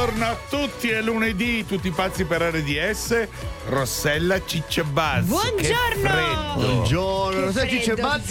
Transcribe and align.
Buongiorno 0.00 0.24
a 0.24 0.36
tutti, 0.48 0.88
è 0.88 1.02
lunedì, 1.02 1.66
tutti 1.66 1.90
pazzi 1.90 2.24
per 2.24 2.40
RDS. 2.40 3.28
Rossella 3.66 4.42
Cicciabazzi. 4.42 5.26
Buongiorno. 5.26 6.54
Buongiorno, 6.54 7.52
che 7.52 7.80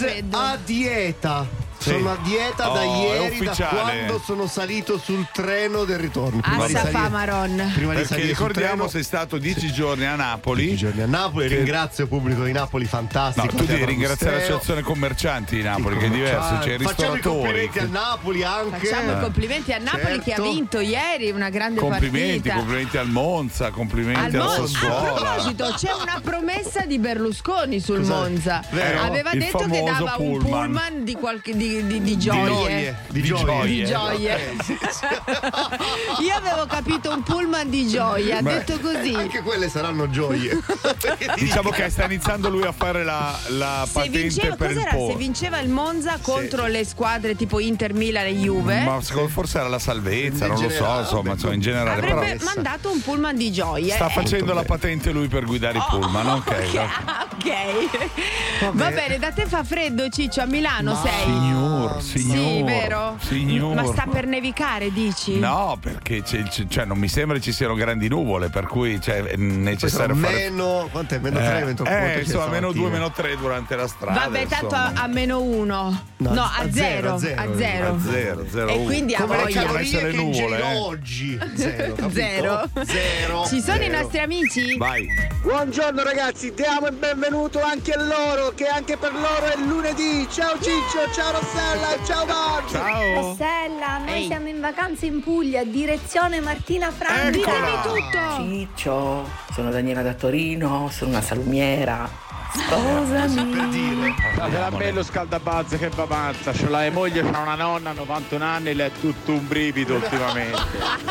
freddo. 0.08 0.36
a 0.36 0.56
dieta. 0.56 1.59
Sì. 1.80 1.88
Sono 1.90 2.12
a 2.12 2.18
dieta 2.22 2.64
da 2.64 2.82
Oh, 2.82 3.02
ieri, 3.06 3.38
da 3.38 3.54
quando 3.54 4.20
sono 4.22 4.46
salito 4.46 4.98
sul 4.98 5.26
treno 5.32 5.84
del 5.84 5.98
ritorno. 5.98 6.40
Prima 6.42 6.66
di 6.66 6.74
Assa 6.74 6.82
salire, 6.84 6.98
fa 7.02 7.08
Maron. 7.08 7.70
prima 7.74 7.90
di 7.92 7.98
Perché 8.00 8.04
salire 8.06 8.26
ricordiamo 8.26 8.74
treno, 8.74 8.88
sei 8.88 9.02
stato 9.02 9.38
dieci 9.38 9.72
giorni 9.72 10.04
a 10.04 10.14
Napoli. 10.14 10.62
tutti 10.64 10.74
i 10.74 10.76
giorni 10.76 11.00
a 11.00 11.06
Napoli. 11.06 11.48
Che- 11.48 11.54
Ringrazio 11.56 12.04
il 12.04 12.10
pubblico 12.10 12.44
di 12.44 12.52
Napoli, 12.52 12.84
No, 12.84 12.90
fantastico. 12.90 13.56
tu 13.56 13.64
devi 13.64 13.84
ringraziare 13.86 14.36
l'associazione 14.36 14.82
commercianti 14.82 15.56
di 15.56 15.62
Napoli, 15.62 15.96
che 15.96 16.06
è 16.06 16.10
diverso, 16.10 16.58
c'è 16.60 16.74
i 16.74 16.78
Facciamo 16.80 17.14
i 17.14 17.20
complimenti 17.20 17.78
a 17.78 17.86
Napoli 17.90 18.44
anche. 18.44 18.86
Facciamo 18.86 19.12
i 19.16 19.20
complimenti 19.20 19.72
a 19.72 19.78
Napoli 19.78 20.18
che 20.20 20.32
ha 20.32 20.36
Certo. 20.36 20.42
vinto 20.52 20.80
ieri 20.80 21.30
una 21.30 21.48
grande 21.48 21.80
Complimenti, 21.80 22.32
partita. 22.40 22.54
complimenti 22.56 22.96
al 22.98 23.08
Monza, 23.08 23.70
complimenti 23.70 24.20
Al 24.20 24.34
alla 24.34 24.44
Mon- 24.44 24.52
a 24.64 24.66
Sassuola. 24.66 25.12
proposito, 25.12 25.74
c'è 25.78 25.92
una 25.92 26.20
promessa 26.22 26.84
di 26.84 26.98
Berlusconi 26.98 27.80
sul 27.80 27.98
Cos'è? 28.00 28.12
Monza. 28.12 28.62
Vero? 28.70 29.00
Aveva 29.00 29.30
Il 29.32 29.38
detto 29.40 29.58
che 29.66 29.82
dava 29.82 30.16
un 30.18 30.38
pullman. 30.38 30.50
pullman 30.66 31.04
di, 31.04 31.14
qualche, 31.14 31.56
di, 31.56 31.68
di- 31.76 31.86
di 31.86 32.00
Di 32.02 32.18
gioie. 32.18 32.46
gioie. 32.46 32.98
Di 33.08 33.22
gioie. 33.22 33.44
gioie. 33.44 33.66
Di 33.66 33.84
gioie. 33.86 34.38
Sì, 34.62 34.78
sì. 34.90 36.24
Io 36.24 36.34
avevo 36.34 36.66
capito 36.66 37.10
un 37.12 37.22
pullman 37.22 37.68
di 37.70 37.86
gioia, 37.88 38.38
ha 38.38 38.42
Beh, 38.42 38.52
detto 38.64 38.78
così. 38.80 39.14
Anche 39.14 39.42
quelle 39.42 39.68
saranno 39.68 40.08
gioie. 40.10 40.58
Diciamo 41.36 41.70
che 41.70 41.88
sta 41.90 42.04
iniziando 42.04 42.48
lui 42.50 42.64
a 42.64 42.72
fare 42.72 43.04
la, 43.04 43.38
la 43.48 43.82
Se 43.86 43.92
patente 43.92 44.18
vinceva, 44.20 44.56
per 44.56 44.70
il 44.70 44.76
cos'era? 44.76 44.94
po'. 44.96 45.08
Se 45.10 45.16
vinceva 45.16 45.58
il 45.60 45.68
Monza 45.68 46.18
contro 46.20 46.66
le 46.66 46.84
squadre 46.84 47.36
tipo 47.36 47.58
Inter, 47.60 47.92
Milan 47.94 48.26
e 48.26 48.34
Juve, 48.34 48.80
Ma 48.80 49.00
forse 49.00 49.58
era 49.58 49.68
la 49.68 49.78
salvezza, 49.78 50.46
In 50.46 50.52
non 50.52 50.62
lo 50.62 50.68
so, 50.68 50.74
generale, 50.74 51.00
insomma, 51.02 51.32
insomma, 51.32 51.54
in 51.54 51.60
generale. 51.60 52.00
Però 52.00 52.16
avrebbe 52.18 52.44
mandato 52.44 52.90
un 52.90 53.00
pullman 53.00 53.36
di 53.36 53.52
gioie. 53.52 53.92
sta 53.94 54.08
Eh, 54.08 54.12
facendo 54.12 54.46
la 54.52 54.62
bene. 54.62 54.66
patente 54.66 55.10
lui 55.10 55.28
per 55.28 55.44
guidare 55.44 55.78
i 55.78 55.82
pullman, 55.88 56.26
ok. 56.28 56.48
Ok, 56.48 56.74
va. 56.74 57.26
ok. 57.32 58.72
Va 58.72 58.90
bene, 58.90 59.18
da 59.18 59.30
te 59.32 59.46
fa 59.46 59.62
freddo, 59.64 60.08
Ciccio, 60.08 60.40
a 60.42 60.46
Milano 60.46 60.92
Ma- 60.92 61.00
sei. 61.02 61.24
Signor, 61.24 61.59
signor. 62.00 62.00
Sì, 62.02 62.62
vero? 62.62 63.16
Signor. 63.20 63.74
Ma 63.74 63.84
sta 63.84 64.06
per 64.10 64.26
nevicare, 64.26 64.92
dici? 64.92 65.38
No, 65.38 65.78
perché 65.80 66.22
c'è- 66.22 66.42
c'è- 66.44 66.66
cioè, 66.68 66.84
non 66.84 66.98
mi 66.98 67.08
sembra 67.08 67.38
ci 67.40 67.52
siano 67.52 67.74
grandi 67.74 68.08
nuvole, 68.08 68.48
per 68.48 68.66
cui 68.66 69.00
cioè, 69.00 69.22
è 69.22 69.36
necessario 69.36 70.14
fare. 70.14 70.34
meno. 70.50 70.88
Quant'è? 70.90 71.18
Meno 71.18 71.38
3, 71.38 71.46
eh, 71.60 71.64
meno 71.64 71.84
eh, 71.84 72.20
insomma, 72.20 72.46
meno 72.46 72.72
2, 72.72 72.88
meno 72.90 73.10
3 73.10 73.36
durante 73.36 73.76
la 73.76 73.86
strada. 73.86 74.20
Vabbè, 74.20 74.46
tanto 74.46 74.74
a, 74.74 74.88
insomma. 74.88 75.02
a 75.02 75.06
meno 75.08 75.40
uno. 75.40 76.02
No, 76.18 76.32
No, 76.34 76.42
a 76.42 76.58
a 76.58 76.70
zero, 76.70 77.18
zero. 77.18 77.40
a 77.40 77.44
A 77.44 77.46
zero. 77.46 77.56
zero. 77.56 77.88
A 77.94 77.98
zero, 78.12 78.46
zero, 78.50 78.68
E 78.68 78.74
uno. 78.74 78.84
quindi 78.84 79.14
ha 79.14 79.20
Come 79.20 79.36
le 79.36 79.42
voglia. 79.42 79.60
Devono 79.60 79.72
calorie 79.72 79.86
essere 79.86 80.10
che 80.10 80.16
nuvole, 80.16 80.58
eh. 80.58 80.76
oggi. 80.78 81.38
Zero. 81.54 81.94
capito? 81.94 82.10
Zero. 82.10 82.68
Zero. 82.84 83.44
Ci 83.46 83.60
sono 83.60 83.76
i 83.76 83.84
Zero. 83.86 83.98
nostri 84.00 84.18
amici? 84.18 84.76
Vai. 84.76 85.06
Buongiorno 85.42 86.02
ragazzi, 86.02 86.52
diamo 86.54 86.86
il 86.88 86.94
benvenuto 86.96 87.62
anche 87.62 87.92
a 87.92 88.02
loro, 88.02 88.52
che 88.54 88.66
anche 88.66 88.96
per 88.98 89.12
loro 89.12 89.46
è 89.46 89.56
lunedì. 89.56 90.26
Ciao 90.30 90.54
Ciccio, 90.60 91.10
ciao 91.14 91.32
Rossella 91.32 91.49
e 91.52 92.04
ciao 92.04 92.24
Marco. 92.24 92.68
Ciao. 92.68 93.14
Rossella, 93.14 93.98
noi 93.98 94.14
Ehi. 94.14 94.26
siamo 94.26 94.48
in 94.48 94.60
vacanza 94.60 95.06
in 95.06 95.22
Puglia, 95.22 95.64
direzione 95.64 96.40
Martina 96.40 96.90
Franca. 96.90 97.28
Eccola. 97.28 97.56
Ditemi 97.56 97.82
tutto. 97.82 98.36
Ciccio, 98.36 99.28
sono 99.52 99.70
Daniela 99.70 100.02
da 100.02 100.14
Torino, 100.14 100.88
sono 100.92 101.10
una 101.10 101.22
salumiera. 101.22 102.28
Sposami. 102.52 103.52
Per 103.52 103.68
dire. 103.68 104.14
Sarà 104.34 104.70
bello 104.70 105.02
scaldabazze 105.04 105.78
che 105.78 105.88
va 105.88 106.04
matta, 106.08 106.50
c'ho 106.50 106.68
la 106.68 106.90
moglie, 106.90 107.22
c'ha 107.22 107.38
una 107.38 107.54
nonna, 107.54 107.92
91 107.92 108.44
anni, 108.44 108.74
le 108.74 108.86
è 108.86 108.90
tutto 109.00 109.32
un 109.32 109.46
brivido 109.46 109.94
ultimamente. 109.94 110.58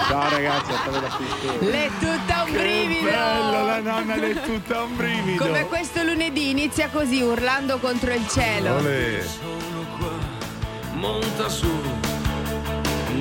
Ciao 0.08 0.30
ragazzi, 0.30 0.72
a 0.72 0.78
te 0.84 1.00
da 1.00 1.08
qui. 1.08 1.70
L'è 1.70 1.90
tutta 2.00 2.44
un 2.44 2.52
brivido. 2.52 3.10
Bello, 3.10 3.66
la 3.66 3.80
nonna 3.80 4.16
le 4.16 4.32
è 4.32 4.42
tutta 4.42 4.84
un 4.84 4.96
brivido. 4.96 5.46
Come 5.46 5.66
questo 5.68 6.04
lunedì 6.04 6.50
inizia 6.50 6.90
così, 6.90 7.22
urlando 7.22 7.78
contro 7.80 8.14
il 8.14 8.28
cielo. 8.28 8.76
Olè. 8.76 9.24
Monta 11.00 11.48
su, 11.48 11.72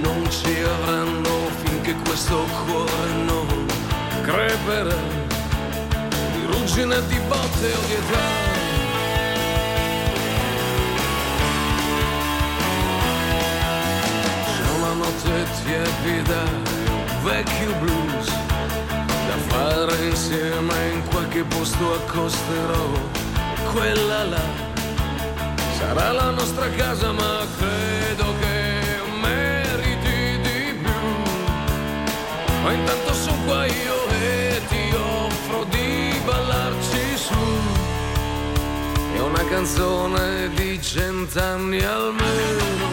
non 0.03 0.29
ci 0.31 0.63
avranno 0.63 1.49
finché 1.63 1.95
questo 2.05 2.45
cuore 2.67 3.13
non 3.25 3.67
creperà 4.23 4.97
di 6.33 6.45
ruggine, 6.47 6.97
di 7.07 7.19
botte 7.29 7.73
o 7.73 7.81
di 7.87 7.93
età. 7.93 8.27
C'è 14.45 14.69
una 14.77 14.93
notte 14.95 15.47
tiepida 15.63 16.43
vecchio 17.23 17.73
blues 17.81 18.27
da 19.29 19.37
fare 19.47 20.07
insieme 20.07 20.75
in 20.95 21.03
qualche 21.11 21.45
posto 21.45 21.95
accosterò. 21.95 22.87
Quella 23.71 24.25
là 24.25 24.68
Sarà 25.79 26.11
la 26.11 26.31
nostra 26.31 26.69
casa 26.71 27.13
ma 27.13 27.47
credo 27.57 28.35
che 28.41 29.01
meriti 29.23 30.41
di 30.43 30.75
più. 30.83 31.03
Ma 32.65 32.73
intanto 32.73 33.15
sono 33.15 33.45
qua 33.45 33.65
io 33.65 34.09
e 34.09 34.61
ti 34.67 34.93
offro 34.97 35.65
di 35.71 36.21
ballarci 36.25 37.17
su. 37.17 37.45
È 39.15 39.21
una 39.21 39.45
canzone 39.45 40.51
di 40.55 40.83
cent'anni 40.83 41.81
almeno 41.85 42.88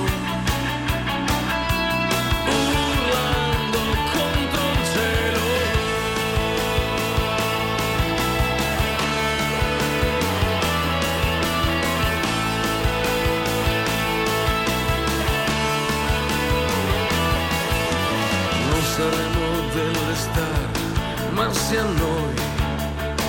ma 21.76 21.82
sia 21.82 21.84
noi, 21.84 22.34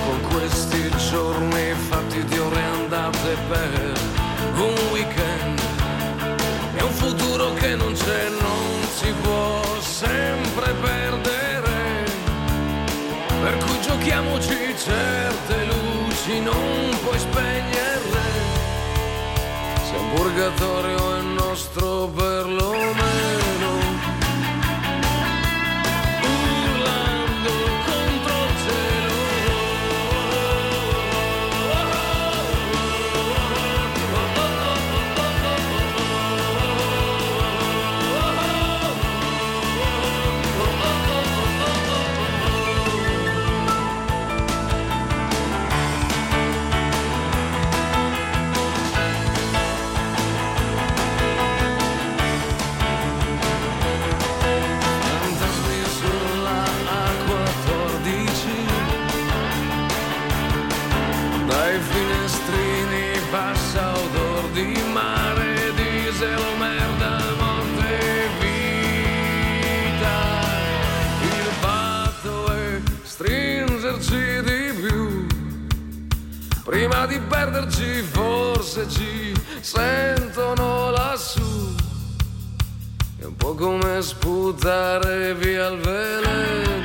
con 0.05 0.21
questi 0.29 0.89
giorni 1.09 1.73
fatti 1.89 2.23
di 2.23 2.37
ore 2.37 2.63
andate 2.63 3.35
per 3.49 3.93
un 4.55 4.75
weekend. 4.91 5.59
È 6.75 6.81
un 6.81 6.91
futuro 6.91 7.53
che 7.55 7.75
non 7.75 7.93
c'è, 7.93 8.29
non 8.29 8.87
si 8.95 9.13
può 9.21 9.61
sempre 9.81 10.73
perdere. 10.73 12.05
Per 13.41 13.57
cui 13.57 13.81
giochiamoci 13.81 14.75
certe 14.77 15.65
luci, 15.65 16.39
non 16.39 16.97
puoi 17.03 17.19
spegnerle. 17.19 18.25
Se 19.83 19.95
un 19.95 20.13
purgatorio 20.13 21.17
è 21.17 21.21
nostro 21.21 22.07
perlomeno. 22.15 22.86
Di 77.07 77.19
perderci 77.19 78.01
forse 78.01 78.87
ci 78.89 79.33
sentono 79.61 80.91
lassù 80.91 81.75
è 83.19 83.25
un 83.25 83.35
po' 83.35 83.55
come 83.55 84.01
sputare 84.01 85.33
via 85.33 85.67
il 85.69 85.79
veleno. 85.79 86.76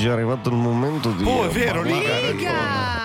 Amici, 0.00 0.06
è 0.06 0.10
arrivato 0.10 0.48
il 0.48 0.56
momento 0.56 1.10
di. 1.10 1.24
Oh, 1.24 1.44
è 1.44 1.48
vero, 1.48 1.82
parlare- 1.82 1.98
Liga, 2.00 2.30
Liga! 2.32 2.50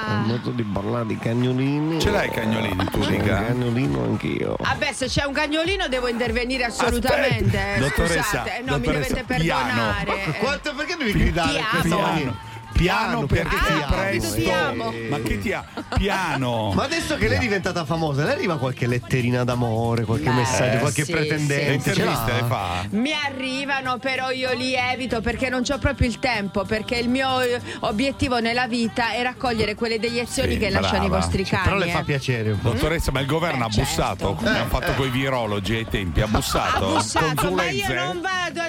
È 0.08 0.12
il 0.12 0.18
momento 0.20 0.50
di 0.52 0.64
parlare 0.64 1.06
di 1.08 1.18
cagnolini. 1.18 2.00
Ce 2.00 2.10
l'hai 2.10 2.28
i 2.28 2.32
cagnolini 2.32 2.86
tu, 2.86 3.02
Sono 3.02 3.06
un 3.06 3.12
Liga? 3.12 3.44
cagnolino 3.46 4.04
anch'io. 4.04 4.56
Vabbè, 4.60 4.94
se 4.94 5.08
c'è 5.08 5.26
un 5.26 5.34
cagnolino 5.34 5.88
devo 5.90 6.08
intervenire 6.08 6.64
assolutamente. 6.64 7.58
Aspetta, 7.58 7.76
eh, 7.76 7.80
dottoressa, 7.80 8.22
Scusate, 8.24 8.58
eh, 8.58 8.62
no, 8.62 8.78
mi 8.78 8.82
dottoressa, 8.82 9.14
dovete 9.14 9.36
piano. 9.44 9.64
perdonare. 9.66 10.24
eh. 10.26 10.32
Quanto, 10.38 10.74
perché 10.76 10.96
devi 10.98 11.12
gridare 11.12 11.52
Piano. 11.52 11.68
queste 11.70 11.88
Piano. 11.90 12.38
Piano 12.76 13.26
perché 13.26 13.56
Ah, 13.56 13.64
sei 13.66 13.80
capito, 13.80 14.34
presto. 14.34 14.94
Ma 15.10 15.20
che 15.22 15.40
ti 15.40 15.54
ha? 15.54 15.64
Piano. 15.96 16.74
Ma 16.76 16.84
adesso 16.84 17.16
che 17.16 17.30
lei 17.30 17.38
è 17.38 17.40
diventata 17.40 17.86
famosa, 17.86 18.26
le 18.26 18.32
arriva 18.34 18.58
qualche 18.58 18.86
letterina 18.86 19.46
d'amore, 19.46 20.04
qualche 20.04 20.26
Beh, 20.30 20.34
messaggio, 20.36 20.80
qualche 20.80 21.06
sì, 21.06 21.12
pretendente? 21.12 21.94
Le 21.94 21.94
sì. 21.94 22.02
Le 22.02 22.44
fa? 22.48 22.86
Mi 22.90 23.14
arrivano, 23.14 23.98
però 23.98 24.30
io 24.30 24.52
li 24.54 24.74
evito 24.76 25.22
perché 25.22 25.48
non 25.50 25.64
ho 25.70 25.78
proprio 25.78 26.08
il 26.08 26.20
tempo. 26.20 26.64
Perché 26.66 26.96
il 26.98 27.08
mio 27.08 27.40
eh, 27.42 27.62
obiettivo 27.82 28.40
nella 28.40 28.68
vita 28.68 29.12
è 29.14 29.22
raccogliere 29.24 29.74
quelle 29.76 29.98
deiezioni 29.98 30.54
Sì, 30.54 30.58
che 30.60 30.70
lasciano 30.70 31.06
i 31.06 31.08
brava. 31.08 31.24
vostri 31.24 31.44
cani. 31.46 31.64
Però 31.64 31.78
le 31.78 31.88
fa 31.92 32.00
eh. 32.00 32.04
piacere 32.04 32.52
un 32.52 32.60
po'. 32.60 32.72
Dottoressa, 32.72 33.12
ma 33.12 33.22
il 33.22 33.26
governo 33.28 33.60
Beh, 33.68 33.74
ha 33.74 33.84
bussato 33.84 34.18
certo. 34.28 34.34
come 34.36 34.50
hanno 34.50 34.68
fatto 34.68 34.92
con 34.96 35.08
i 35.08 35.10
virologi 35.12 35.76
ai 35.76 35.88
tempi? 35.88 36.20
Ha 36.22 36.28
bussato? 36.28 36.88
Ha 36.90 36.94
bussato, 36.98 37.52
ma 37.52 37.70
io 37.70 37.94
non 37.94 38.20
vado 38.22 38.64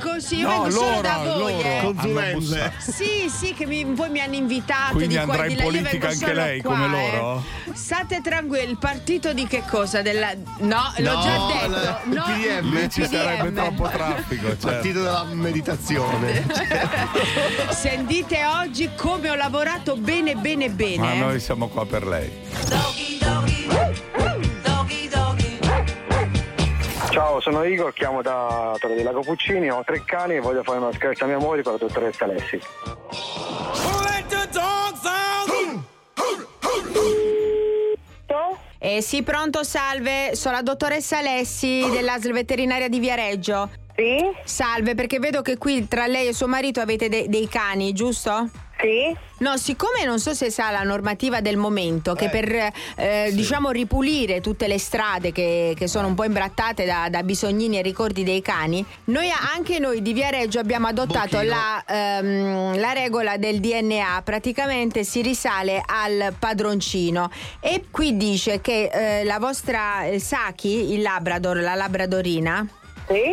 così, 0.00 0.38
io 0.38 0.48
No, 0.48 0.62
vengo 0.62 0.70
solo 0.70 1.00
da 1.00 1.22
loro, 1.22 1.38
voi. 1.38 1.52
loro 1.52 1.68
eh. 1.68 1.80
Consulenze. 1.82 2.34
bussato. 2.74 2.90
Sì, 2.92 3.28
che 3.54 3.66
mi- 3.66 3.84
poi 3.84 4.10
mi 4.10 4.20
hanno 4.20 4.34
invitato 4.34 4.94
Quindi 4.94 5.16
di 5.18 5.24
qua 5.24 5.32
andrà 5.34 5.46
di 5.46 5.52
in 5.54 5.62
politica 5.62 6.08
anche 6.08 6.32
lei, 6.32 6.60
qua, 6.62 6.74
come 6.76 6.86
eh. 6.86 7.16
loro? 7.16 7.44
State 7.72 8.20
tranquilli, 8.22 8.70
il 8.70 8.78
partito 8.78 9.32
di 9.32 9.46
che 9.46 9.62
cosa? 9.68 10.02
Della... 10.02 10.32
No, 10.58 10.92
l'ho 10.96 11.14
No, 11.14 11.22
già 11.22 11.46
detto. 11.46 11.70
la- 11.70 12.00
il 12.04 12.12
no, 12.12 12.22
PDM. 12.24 12.74
Lì 12.74 12.90
ci 12.90 13.06
sarebbe 13.06 13.48
PDM. 13.50 13.54
troppo 13.54 13.88
traffico. 13.88 14.46
certo. 14.48 14.66
Partito 14.66 15.02
della 15.02 15.24
meditazione. 15.32 16.46
Sentite 17.70 18.44
oggi 18.44 18.90
come 18.96 19.30
ho 19.30 19.34
lavorato 19.34 19.96
bene, 19.96 20.34
bene, 20.34 20.68
bene. 20.70 20.96
Ma 20.98 21.14
noi 21.14 21.40
siamo 21.40 21.68
qua 21.68 21.86
per 21.86 22.06
lei. 22.06 22.30
Ciao, 27.12 27.40
sono 27.40 27.62
Igor, 27.62 27.92
chiamo 27.92 28.22
da 28.22 28.74
Torre 28.78 28.94
della 28.94 29.12
Capuccini, 29.12 29.70
ho 29.70 29.82
tre 29.84 30.02
cani 30.02 30.36
e 30.36 30.40
voglio 30.40 30.62
fare 30.62 30.78
una 30.78 30.94
scherza 30.94 31.24
a 31.24 31.26
mia 31.26 31.36
moglie 31.36 31.62
con 31.62 31.72
la 31.72 31.78
dottoressa 31.78 32.24
Alessi. 32.24 32.58
Eh 38.78 39.02
sì, 39.02 39.22
pronto, 39.22 39.62
salve. 39.62 40.34
Sono 40.34 40.54
la 40.54 40.62
dottoressa 40.62 41.18
Alessi 41.18 41.86
dell'ASL 41.90 42.32
veterinaria 42.32 42.88
di 42.88 42.98
Viareggio. 42.98 43.68
Sì? 43.94 44.16
Salve, 44.44 44.94
perché 44.94 45.18
vedo 45.18 45.42
che 45.42 45.58
qui 45.58 45.86
tra 45.86 46.06
lei 46.06 46.28
e 46.28 46.32
suo 46.32 46.48
marito 46.48 46.80
avete 46.80 47.10
de- 47.10 47.28
dei 47.28 47.46
cani, 47.46 47.92
giusto? 47.92 48.48
Sì? 48.82 49.16
No, 49.38 49.56
siccome 49.56 50.04
non 50.04 50.18
so 50.18 50.34
se 50.34 50.50
sa 50.50 50.70
la 50.70 50.82
normativa 50.82 51.40
del 51.40 51.56
momento, 51.56 52.14
che 52.14 52.28
per 52.28 52.72
eh, 52.96 53.30
diciamo 53.32 53.70
ripulire 53.70 54.40
tutte 54.40 54.66
le 54.66 54.78
strade 54.78 55.30
che, 55.30 55.74
che 55.76 55.86
sono 55.86 56.08
un 56.08 56.14
po' 56.14 56.24
imbrattate 56.24 56.84
da, 56.84 57.08
da 57.08 57.22
bisognini 57.22 57.78
e 57.78 57.82
ricordi 57.82 58.24
dei 58.24 58.42
cani, 58.42 58.84
noi 59.04 59.28
anche 59.54 59.78
noi 59.78 60.02
di 60.02 60.12
Viareggio 60.12 60.58
abbiamo 60.58 60.88
adottato 60.88 61.40
la, 61.42 61.82
ehm, 61.86 62.78
la 62.78 62.92
regola 62.92 63.36
del 63.36 63.60
DNA, 63.60 64.20
praticamente 64.24 65.04
si 65.04 65.22
risale 65.22 65.80
al 65.84 66.34
padroncino. 66.36 67.30
E 67.60 67.84
qui 67.90 68.16
dice 68.16 68.60
che 68.60 68.90
eh, 68.92 69.24
la 69.24 69.38
vostra 69.38 70.06
eh, 70.06 70.18
Saki, 70.18 70.92
il 70.92 71.02
Labrador, 71.02 71.58
la 71.60 71.74
Labradorina, 71.74 72.66
Sì? 73.08 73.30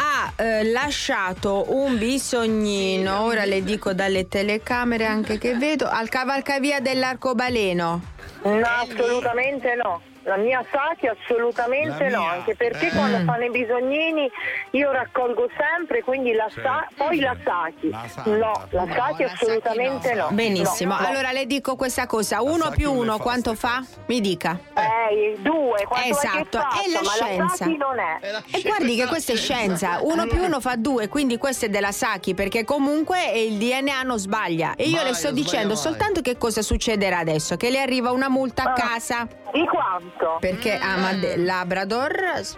ha 0.00 0.32
eh, 0.34 0.64
lasciato 0.64 1.66
un 1.74 1.98
bisognino, 1.98 3.20
ora 3.20 3.44
le 3.44 3.62
dico 3.62 3.92
dalle 3.92 4.28
telecamere 4.28 5.04
anche 5.04 5.36
che 5.36 5.54
vedo, 5.56 5.86
al 5.86 6.08
cavalcavia 6.08 6.80
dell'arcobaleno. 6.80 8.00
No, 8.44 8.66
assolutamente 8.66 9.74
no. 9.74 10.00
La 10.30 10.36
mia 10.36 10.64
Saki 10.70 11.08
assolutamente 11.08 12.08
La 12.08 12.16
no, 12.16 12.22
mia, 12.22 12.30
anche 12.30 12.54
perché 12.54 12.86
eh. 12.86 12.90
quando 12.90 13.18
fanno 13.24 13.44
i 13.44 13.50
bisognini 13.50 14.30
io 14.70 14.92
raccolgo 14.92 15.48
sempre, 15.58 16.02
quindi 16.02 16.32
la 16.32 16.48
Sa- 16.50 16.86
poi 16.96 17.18
la 17.18 17.34
Saki. 17.44 17.90
La 17.90 18.04
Santa. 18.06 18.30
No, 18.30 18.52
la 18.70 18.84
No, 18.84 18.92
Saki 18.94 19.22
la 19.22 19.28
Saki 19.28 19.44
assolutamente 19.44 20.14
no. 20.14 20.22
no. 20.28 20.30
Benissimo, 20.30 20.94
No, 20.98 21.06
allora 21.06 21.32
le 21.32 21.46
dico 21.46 21.74
questa 21.74 22.06
cosa, 22.06 22.42
uno 22.42 22.70
più 22.70 22.86
non 22.86 22.94
le 22.96 23.00
uno 23.02 23.16
fa 23.16 23.22
quanto 23.22 23.54
ste 23.54 23.66
fa? 23.66 23.84
Mi 24.06 24.20
dica. 24.20 24.58
Eh, 24.74 25.36
due, 25.40 25.84
quanto 25.88 26.08
Esatto, 26.08 26.38
è 26.38 26.42
che 26.42 26.58
faccio, 26.58 26.80
è 26.88 26.92
la 26.92 27.00
ma 27.02 27.10
scienza. 27.10 27.66
la 27.66 27.76
non 27.76 27.98
è. 27.98 28.18
E 28.56 28.62
guardi 28.62 28.94
che 28.96 29.06
questa 29.06 29.32
è 29.32 29.36
scienza, 29.36 29.98
uno 30.02 30.26
più 30.28 30.42
uno 30.44 30.60
fa 30.60 30.76
due, 30.76 31.08
quindi 31.08 31.38
questo 31.38 31.64
è 31.64 31.68
della 31.68 31.90
Saki, 31.92 32.34
perché 32.34 32.64
comunque 32.64 33.30
il 33.32 33.54
DNA 33.58 34.02
non 34.02 34.18
sbaglia. 34.18 34.74
E 34.76 34.84
io 34.84 34.96
Mai, 34.96 35.06
le 35.06 35.14
sto 35.14 35.32
dicendo 35.32 35.74
mai. 35.74 35.76
soltanto 35.76 36.20
che 36.20 36.38
cosa 36.38 36.62
succederà 36.62 37.18
adesso, 37.18 37.56
che 37.56 37.70
le 37.70 37.80
arriva 37.80 38.12
una 38.12 38.28
multa 38.28 38.62
a 38.62 38.70
Ah. 38.70 38.72
casa. 38.74 39.26
Di 39.52 39.66
quanto? 39.66 40.19
Perché 40.40 40.78
ama 40.78 41.12
del 41.14 41.44
Labrador 41.44 42.12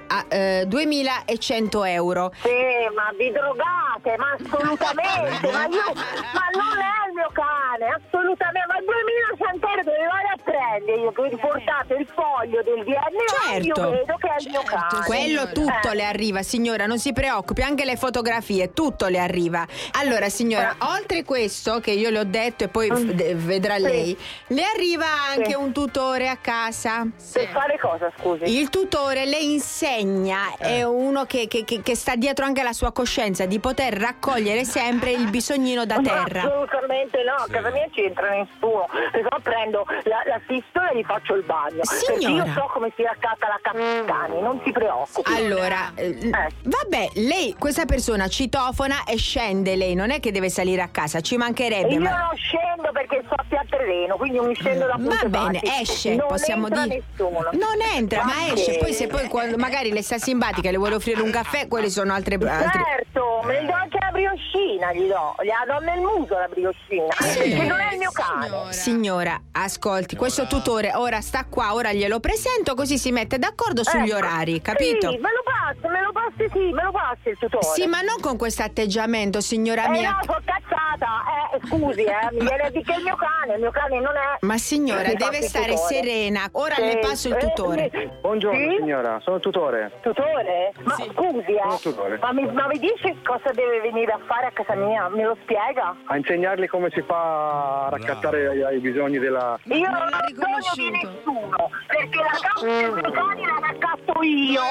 ha 0.08 0.24
eh, 0.28 0.64
2100 0.66 1.84
euro. 1.84 2.32
Sì, 2.42 2.48
ma 2.94 3.10
vi 3.16 3.30
drogate, 3.30 4.16
ma 4.18 4.34
assolutamente, 4.38 5.50
ma 5.52 5.66
io, 5.66 5.92
ma 5.94 6.46
non 6.52 6.78
è 6.78 7.08
il 7.08 7.14
mio 7.14 7.30
cane, 7.32 7.86
assolutamente, 8.02 8.66
ma 8.68 8.78
2100 8.80 9.66
euro 9.68 9.82
dove 9.82 10.06
vado 10.06 10.28
a 10.34 10.38
prendere 10.42 11.00
io 11.00 11.12
che 11.12 11.28
riportate 11.28 11.94
il 11.94 12.06
foglio 12.12 12.62
del 12.62 12.84
DNA, 12.84 13.08
io 13.10 13.72
Certo. 13.72 13.90
vedo 13.90 14.16
che 14.18 14.28
è 14.28 14.36
il 14.40 14.48
mio 14.50 14.62
cane. 14.64 15.04
Quello 15.06 15.52
tutto 15.52 15.90
Eh. 15.90 15.94
le 15.94 16.04
arriva, 16.04 16.42
signora, 16.42 16.86
non 16.86 16.98
si 16.98 17.12
preoccupi, 17.12 17.62
anche 17.62 17.84
le 17.84 17.96
fotografie, 17.96 18.72
tutto 18.72 19.06
le 19.06 19.18
arriva. 19.18 19.66
Allora, 19.92 20.28
signora, 20.28 20.74
oltre 20.96 21.22
questo 21.24 21.80
che 21.80 21.92
io 21.92 22.10
le 22.10 22.18
ho 22.20 22.24
detto 22.24 22.64
e 22.64 22.68
poi 22.68 23.14
de- 23.14 23.34
vedrà 23.34 23.78
lei, 23.78 24.16
le 24.48 24.62
arriva 24.64 25.06
anche 25.30 25.50
Sì. 25.50 25.54
un 25.54 25.72
tutore 25.72 26.28
a 26.28 26.36
casa. 26.36 27.06
Per 27.44 27.52
fare 27.52 27.78
cosa, 27.78 28.10
scusi? 28.18 28.44
Il 28.58 28.68
tutore 28.70 29.24
le 29.26 29.38
insegna, 29.38 30.54
è 30.58 30.82
uno 30.82 31.24
che, 31.24 31.46
che- 31.48 31.64
che- 31.64 31.80
che 31.82 31.94
sta 31.96 32.14
dietro 32.16 32.44
anche 32.44 32.60
alla 32.60 32.72
sua 32.72 32.92
coscienza 32.92 33.46
di 33.46 33.58
poter 33.58 33.94
raccogliere 33.94 34.64
sempre 34.64 35.10
il 35.10 35.28
bisognino 35.30 35.84
da 35.84 35.96
No, 35.96 36.02
terra. 36.02 36.40
assolutamente 36.42 37.22
no, 37.24 37.34
a 37.34 37.46
casa 37.50 37.70
mia 37.70 37.86
ci 37.92 38.02
entra 38.04 38.30
nessuno. 38.30 38.86
Se 39.12 39.20
no 39.20 39.38
prendo 39.42 39.84
la, 40.04 40.22
la 40.26 40.40
pistola 40.46 40.90
e 40.90 40.98
gli 40.98 41.04
faccio 41.04 41.34
il 41.34 41.42
bagno. 41.42 41.80
Perché 41.82 42.20
Signora. 42.20 42.44
io 42.46 42.52
so 42.52 42.70
come 42.72 42.92
si 42.96 43.02
raccatta 43.02 43.48
la 43.48 43.58
cani, 43.62 44.40
non 44.40 44.60
si 44.64 44.70
preoccupi. 44.72 45.32
Allora, 45.34 45.92
eh, 45.94 46.16
vabbè, 46.62 47.08
lei, 47.14 47.54
questa 47.58 47.84
persona 47.84 48.28
citofona 48.28 49.04
e 49.04 49.16
scende 49.16 49.76
lei, 49.76 49.94
non 49.94 50.10
è 50.10 50.20
che 50.20 50.30
deve 50.32 50.48
salire 50.50 50.82
a 50.82 50.88
casa, 50.88 51.20
ci 51.20 51.36
mancherebbe. 51.36 51.92
Io 51.94 52.00
ma- 52.00 52.10
non 52.28 52.36
scendo 52.36 52.90
perché 52.92 53.22
sto 53.24 53.34
a 53.34 53.64
terreno, 53.68 54.16
quindi 54.16 54.36
io 54.36 54.44
mi 54.44 54.54
scendo 54.54 54.86
da 54.86 54.96
Va 54.98 55.08
punte 55.08 55.28
bene, 55.28 55.60
esce, 55.80 56.14
non 56.14 56.26
possiamo 56.28 56.68
dire. 56.68 56.86
nessuno. 56.86 57.31
Non 57.32 57.80
entra, 57.94 58.24
ma 58.24 58.52
esce. 58.52 58.78
Poi 58.78 58.92
se 58.92 59.06
poi 59.06 59.28
quando 59.28 59.56
magari 59.56 59.90
le 59.90 60.02
sta 60.02 60.18
simpatica 60.18 60.68
e 60.68 60.72
le 60.72 60.78
vuole 60.78 60.94
offrire 60.96 61.20
un 61.22 61.30
caffè, 61.30 61.68
quelli 61.68 61.88
sono 61.90 62.12
altre. 62.12 62.34
altri... 62.34 62.82
Certo, 62.84 63.40
me 63.44 63.60
ne 63.60 63.66
do 63.66 63.72
anche 63.72 63.98
la 64.00 64.10
brioscina, 64.10 64.92
gli 64.92 65.06
do, 65.06 65.34
gli 65.42 65.50
do 65.66 65.78
nel 65.80 66.00
muso 66.00 66.38
la 66.38 66.48
brioscina, 66.48 67.08
perché 67.18 67.64
non 67.64 67.80
è 67.80 67.92
il 67.92 67.98
mio 67.98 68.10
cane. 68.12 68.72
Signora, 68.72 69.40
ascolti, 69.52 70.16
questo 70.16 70.46
tutore 70.46 70.92
ora 70.94 71.20
sta 71.20 71.46
qua, 71.48 71.74
ora 71.74 71.92
glielo 71.92 72.20
presento 72.20 72.74
così 72.74 72.98
si 72.98 73.10
mette 73.12 73.38
d'accordo 73.38 73.82
sugli 73.84 74.08
Ecco. 74.10 74.16
orari, 74.18 74.60
capito? 74.60 75.10
Sì, 75.10 75.16
me 75.18 75.30
lo 75.32 75.42
passi, 75.44 75.86
me 75.92 76.00
lo 76.00 76.12
passi, 76.12 76.50
sì, 76.52 76.72
me 76.72 76.82
lo 76.82 76.90
passi 76.92 77.28
il 77.30 77.38
tutore. 77.38 77.64
Sì, 77.74 77.86
ma 77.86 78.00
non 78.00 78.16
con 78.20 78.36
questo 78.36 78.62
atteggiamento, 78.62 79.40
signora 79.40 79.86
Eh 79.86 79.90
mia. 79.90 80.10
no, 80.10 80.18
sono 80.24 80.40
cazzata, 80.44 81.08
eh, 81.54 81.66
scusi, 81.66 82.02
eh, 82.04 82.28
mi 82.32 82.40
viene 82.40 82.70
dire 82.70 82.82
che 82.82 82.92
il 82.94 83.02
mio 83.02 83.16
cane, 83.16 83.54
il 83.54 83.60
mio 83.60 83.70
cane 83.70 84.00
non 84.00 84.14
è... 84.16 84.36
Ma 84.40 84.58
signora, 84.58 85.12
deve 85.14 85.42
stare 85.42 85.76
serena. 85.76 86.48
Ora 86.52 86.74
Sì, 86.74 86.82
le 86.82 86.98
passo 86.98 87.21
il 87.28 87.34
eh, 87.34 87.38
tutore. 87.38 87.90
sì. 87.92 88.10
Buongiorno 88.20 88.58
Sì? 88.70 88.76
signora, 88.78 89.20
sono 89.20 89.40
tutore. 89.40 89.90
Tutore? 90.00 90.72
Ma 90.82 90.94
scusi, 90.94 91.56
Sono 91.60 91.74
eh, 91.74 91.78
tutore. 91.80 92.18
ma 92.20 92.32
mi, 92.32 92.50
ma 92.52 92.66
mi 92.66 92.78
dice 92.78 93.16
cosa 93.24 93.50
deve 93.52 93.80
venire 93.80 94.12
a 94.12 94.18
fare 94.26 94.46
a 94.46 94.50
casa 94.52 94.74
mia? 94.74 95.08
Me 95.08 95.24
lo 95.24 95.36
spiega? 95.42 95.94
A 96.06 96.16
insegnarli 96.16 96.66
come 96.66 96.90
si 96.90 97.02
fa 97.02 97.86
a 97.86 97.88
raccattare 97.90 98.48
ai, 98.48 98.62
ai 98.62 98.78
bisogni 98.78 99.18
della... 99.18 99.58
Io 99.64 99.88
non 99.90 100.08
ho 100.12 100.18
bisogno 100.26 100.72
di 100.74 100.90
nessuno, 100.90 101.70
perché 101.86 102.18
la 102.18 102.38
causa 102.40 103.00
dei 103.00 103.12
cani 103.12 103.44
la 103.46 103.58
raccatto 103.60 104.22
io, 104.22 104.62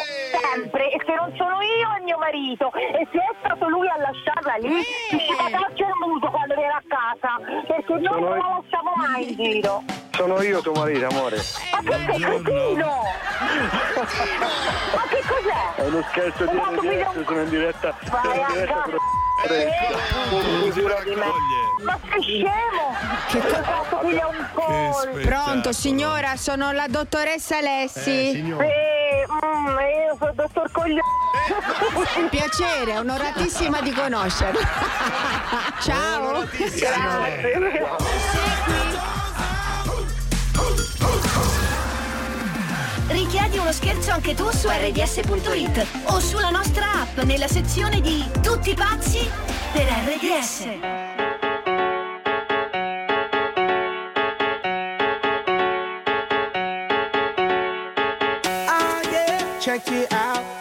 sempre, 0.53 0.91
e 0.91 1.01
se 1.05 1.13
non 1.15 1.33
sono 1.35 1.57
io 1.61 1.87
è 1.97 2.03
mio 2.03 2.17
marito, 2.17 2.71
e 2.73 3.07
se 3.11 3.17
è 3.17 3.35
stato 3.43 3.67
lui 3.69 3.87
a 3.87 3.97
lasciarla 3.97 4.55
lì, 4.59 4.69
mi 4.69 4.83
ci 5.19 5.33
faccio 5.35 5.83
il 5.83 5.93
muso 6.05 6.27
quando 6.29 6.55
viene 6.55 6.73
a 6.73 6.83
casa, 6.87 7.63
perché 7.67 7.93
noi 7.93 8.21
non 8.21 8.37
la 8.37 8.59
lasciamo 8.61 8.91
mai 8.95 9.29
in 9.29 9.35
giro. 9.35 9.83
Sono 10.11 10.41
io 10.41 10.61
tuo 10.61 10.73
marito, 10.73 11.07
amore. 11.07 11.37
Ma 11.37 11.79
che 11.83 12.13
sei 12.13 12.40
cretino? 12.41 13.03
Ma 14.95 15.03
che 15.09 15.23
cos'è? 15.27 15.75
È 15.75 15.85
uno 15.85 16.05
scherzo 16.09 16.45
di 16.45 16.57
fatto 16.57 16.81
diretta, 16.81 17.23
sono 17.25 17.41
in 17.41 17.49
diretta. 17.49 17.95
Vai 18.09 18.37
in 18.37 18.43
a 18.43 18.65
raccoglie. 20.87 21.31
Ma 21.83 21.99
sei 22.09 22.21
scemo? 22.21 22.95
Che 23.29 23.39
fatto 23.63 23.95
qui 23.97 24.19
a 24.19 24.27
un 24.27 24.47
colpo? 24.53 25.19
Pronto, 25.21 25.71
signora, 25.71 26.35
sono 26.35 26.71
la 26.71 26.87
dottoressa 26.87 27.57
Alessi. 27.57 28.29
Eh, 28.29 28.31
signore. 28.33 28.67
Sì, 28.67 29.35
mm, 29.45 29.77
io 29.79 30.15
sono 30.17 30.29
il 30.29 30.35
dottor 30.35 30.71
Coglione. 30.71 31.01
Piacere, 32.29 32.97
onoratissima 32.97 33.81
di 33.81 33.91
conoscerla. 33.91 34.59
Ciao. 35.81 36.47
Richiedi 43.11 43.57
uno 43.57 43.73
scherzo 43.73 44.11
anche 44.11 44.33
tu 44.33 44.49
su 44.51 44.69
rds.it 44.69 45.85
o 46.05 46.19
sulla 46.19 46.49
nostra 46.49 47.01
app 47.01 47.19
nella 47.19 47.47
sezione 47.47 47.99
di 47.99 48.25
Tutti 48.41 48.73
pazzi 48.73 49.29
per 49.73 49.85
RDS. 49.85 50.67
Ah, 58.67 59.01
check 59.59 59.89
it 59.91 60.13
out. 60.13 60.20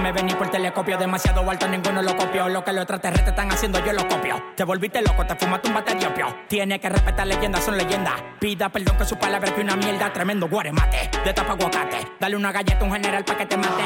Me 0.00 0.12
ven 0.12 0.26
ni 0.26 0.34
por 0.34 0.50
telescopio 0.50 0.96
demasiado 0.98 1.48
alto 1.48 1.68
ninguno 1.68 2.02
lo 2.02 2.16
copió 2.16 2.48
lo 2.48 2.64
que 2.64 2.72
los 2.72 2.82
extraterrestres 2.82 3.28
están 3.28 3.50
haciendo 3.52 3.84
yo 3.84 3.92
lo 3.92 4.08
copio 4.08 4.42
te 4.56 4.64
volviste 4.64 5.02
loco 5.02 5.26
te 5.26 5.36
fumaste 5.36 5.68
un 5.68 5.74
bate 5.74 5.94
de 5.94 6.06
opio 6.06 6.26
tiene 6.48 6.80
que 6.80 6.88
respetar 6.88 7.26
leyendas 7.26 7.64
son 7.64 7.76
leyendas 7.76 8.14
pida 8.38 8.68
perdón 8.68 8.96
que 8.96 9.04
su 9.04 9.16
palabra 9.16 9.54
que 9.54 9.60
una 9.60 9.76
mierda 9.76 10.12
tremendo 10.12 10.48
guaremate 10.48 11.10
de 11.24 11.32
tapa 11.34 11.52
aguacate 11.52 12.12
dale 12.18 12.36
una 12.36 12.52
galleta 12.52 12.80
a 12.80 12.84
un 12.84 12.92
general 12.92 13.24
pa' 13.24 13.36
que 13.36 13.46
te 13.46 13.56
mate 13.56 13.84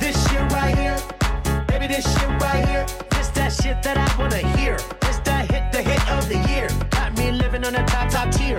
This 0.00 0.16
shit 0.24 0.52
right 0.52 0.74
here, 0.78 0.96
baby, 1.68 1.86
this 1.86 2.04
shit 2.04 2.28
right 2.40 2.66
here. 2.66 2.86
This 3.10 3.28
that 3.36 3.52
shit 3.52 3.82
that 3.82 3.98
I 3.98 4.08
wanna 4.18 4.38
hear. 4.56 4.76
This 5.00 5.18
that 5.24 5.50
hit, 5.50 5.70
the 5.72 5.82
hit 5.82 6.10
of 6.10 6.26
the 6.26 6.38
year. 6.50 6.68
Got 6.90 7.18
me 7.18 7.32
living 7.32 7.64
on 7.66 7.74
a 7.74 7.84
top, 7.86 8.08
top 8.08 8.30
tier. 8.32 8.58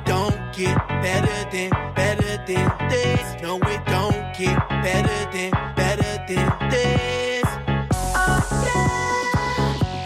get 0.61 0.87
better 0.87 1.49
than, 1.49 1.69
better 1.95 2.37
than 2.45 2.89
this. 2.89 3.41
No, 3.41 3.57
it 3.57 3.83
don't 3.85 4.21
get 4.37 4.57
better 4.69 5.19
than, 5.33 5.51
better 5.75 6.13
than 6.27 6.69
this. 6.69 7.45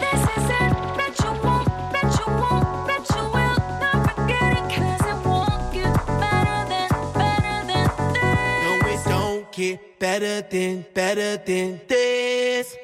This 0.02 0.22
is 0.36 0.48
it. 0.60 0.72
Bet 0.96 1.14
you 1.22 1.32
won't, 1.44 1.68
bet 1.92 2.10
you 2.18 2.28
won't, 2.40 2.86
bet 2.88 3.04
you 3.14 3.24
will 3.34 3.58
Not 3.82 3.98
forget 4.08 4.52
it. 4.56 4.82
It 5.12 5.26
won't 5.26 5.72
get 5.74 5.94
better 6.22 6.60
than, 6.72 6.88
better 7.20 7.58
than 7.70 7.88
this. 8.14 8.32
No, 8.64 8.72
it 8.94 9.04
don't 9.04 9.52
get 9.52 9.98
better 9.98 10.40
than, 10.40 10.86
better 10.94 11.36
than 11.36 11.80
this. 11.86 12.76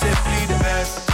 Simply 0.00 0.46
the 0.46 0.58
best. 0.62 1.11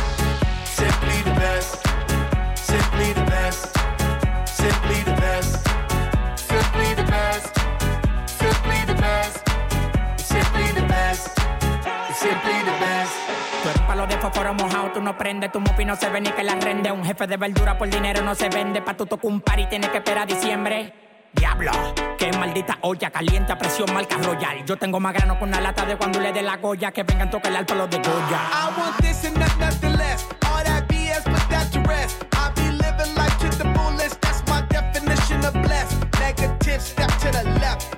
The 12.69 12.85
best. 12.85 13.15
Tú 13.63 13.69
eres 13.69 13.83
palo 13.83 14.07
de 14.07 14.17
fósforo 14.19 14.55
mojado, 14.55 14.93
tú 14.93 15.01
no 15.01 15.17
prendes, 15.17 15.51
tu 15.51 15.61
mufi 15.61 15.85
no 15.85 15.97
se 15.97 16.09
ve 16.09 16.21
ni 16.21 16.31
que 16.31 16.43
la 16.43 16.55
rende. 16.55 16.93
Un 16.93 17.05
jefe 17.05 17.27
de 17.27 17.37
verdura 17.37 17.77
por 17.77 17.89
dinero 17.89 18.23
no 18.23 18.35
se 18.35 18.49
vende. 18.49 18.83
Pa' 18.83 18.95
tu 18.95 19.07
tocar 19.07 19.31
un 19.31 19.41
par 19.41 19.59
y 19.59 19.67
tienes 19.67 19.91
que 19.91 19.99
esperar 19.99 20.25
a 20.25 20.27
diciembre. 20.27 20.93
Diablo, 21.33 21.73
qué 22.19 22.33
maldita 22.33 22.79
olla 22.81 23.11
caliente 23.11 23.53
a 23.53 23.59
presión 23.59 23.93
marca 23.93 24.17
royal. 24.19 24.65
Yo 24.65 24.77
tengo 24.77 24.99
más 24.99 25.13
grano 25.13 25.39
con 25.39 25.49
una 25.49 25.61
lata 25.61 25.85
de 25.85 25.97
cuando 25.97 26.21
le 26.21 26.33
dé 26.33 26.43
la 26.43 26.57
goya. 26.57 26.91
Que 26.91 27.03
vengan 27.03 27.31
tocar 27.31 27.51
el 27.51 27.57
alto 27.59 27.75
los 27.75 27.91
de 27.91 27.99
Goya. 27.99 28.41
I 28.51 28.79
want 28.79 28.97
this 29.01 29.25
and 29.25 29.39
not 29.39 29.59
nothing 29.59 29.97
less. 29.97 30.27
All 30.47 30.65
that 30.65 30.89
BS, 30.89 31.25
put 31.25 31.49
that 31.51 31.71
to 31.73 31.81
rest. 31.81 32.25
I 32.33 32.51
be 32.55 32.71
living 32.71 33.15
life 33.15 33.37
to 33.41 33.49
the 33.59 33.69
fullest. 33.75 34.21
That's 34.21 34.43
my 34.49 34.63
definition 34.69 35.45
of 35.45 35.53
blessed. 35.53 35.97
Negative, 36.19 36.81
step 36.81 37.11
to 37.19 37.31
the 37.31 37.45
left. 37.61 37.98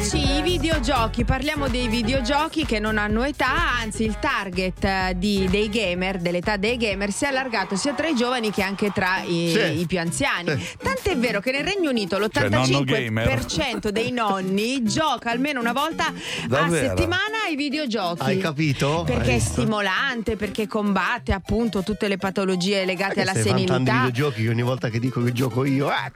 videogiochi, 0.75 1.25
parliamo 1.25 1.67
dei 1.67 1.89
videogiochi 1.89 2.65
che 2.65 2.79
non 2.79 2.97
hanno 2.97 3.23
età, 3.23 3.77
anzi 3.81 4.03
il 4.05 4.17
target 4.19 4.81
eh, 4.85 5.13
di- 5.17 5.45
dei 5.49 5.67
gamer, 5.67 6.17
dell'età 6.17 6.55
dei 6.55 6.77
gamer, 6.77 7.11
si 7.11 7.25
è 7.25 7.27
allargato 7.27 7.75
sia 7.75 7.93
tra 7.93 8.07
i 8.07 8.15
giovani 8.15 8.51
che 8.51 8.61
anche 8.61 8.89
tra 8.93 9.19
i, 9.21 9.51
Sì. 9.53 9.81
i 9.81 9.85
più 9.85 9.99
anziani. 9.99 10.57
Sì. 10.57 10.77
Tant'è 10.81 11.17
vero 11.17 11.41
che 11.41 11.51
nel 11.51 11.65
Regno 11.65 11.89
Unito 11.89 12.15
Cioè, 12.29 12.47
nonno 12.47 12.79
l'85% 12.83 13.89
dei 13.89 14.11
nonni 14.11 14.81
gioca 14.83 15.29
almeno 15.29 15.59
una 15.59 15.73
volta 15.73 16.05
a 16.07 16.13
Davvero? 16.47 16.87
settimana 16.87 17.43
ai 17.47 17.57
videogiochi. 17.57 18.21
Hai 18.23 18.37
capito? 18.37 19.03
Perché 19.05 19.31
Hai 19.31 19.35
è 19.35 19.39
stimolante, 19.39 20.37
perché 20.37 20.67
combatte 20.67 21.33
appunto 21.33 21.83
tutte 21.83 22.07
le 22.07 22.15
patologie 22.17 22.85
legate 22.85 23.21
alla 23.21 23.31
Stai 23.31 23.43
vantando 23.43 23.63
i 23.63 23.67
senilità. 23.75 24.05
videogiochi 24.05 24.47
ogni 24.47 24.61
volta 24.63 24.87
che 24.87 24.99
dico 24.99 25.21
che 25.21 25.33
gioco 25.33 25.65
io. 25.65 25.91
eh, 25.91 26.11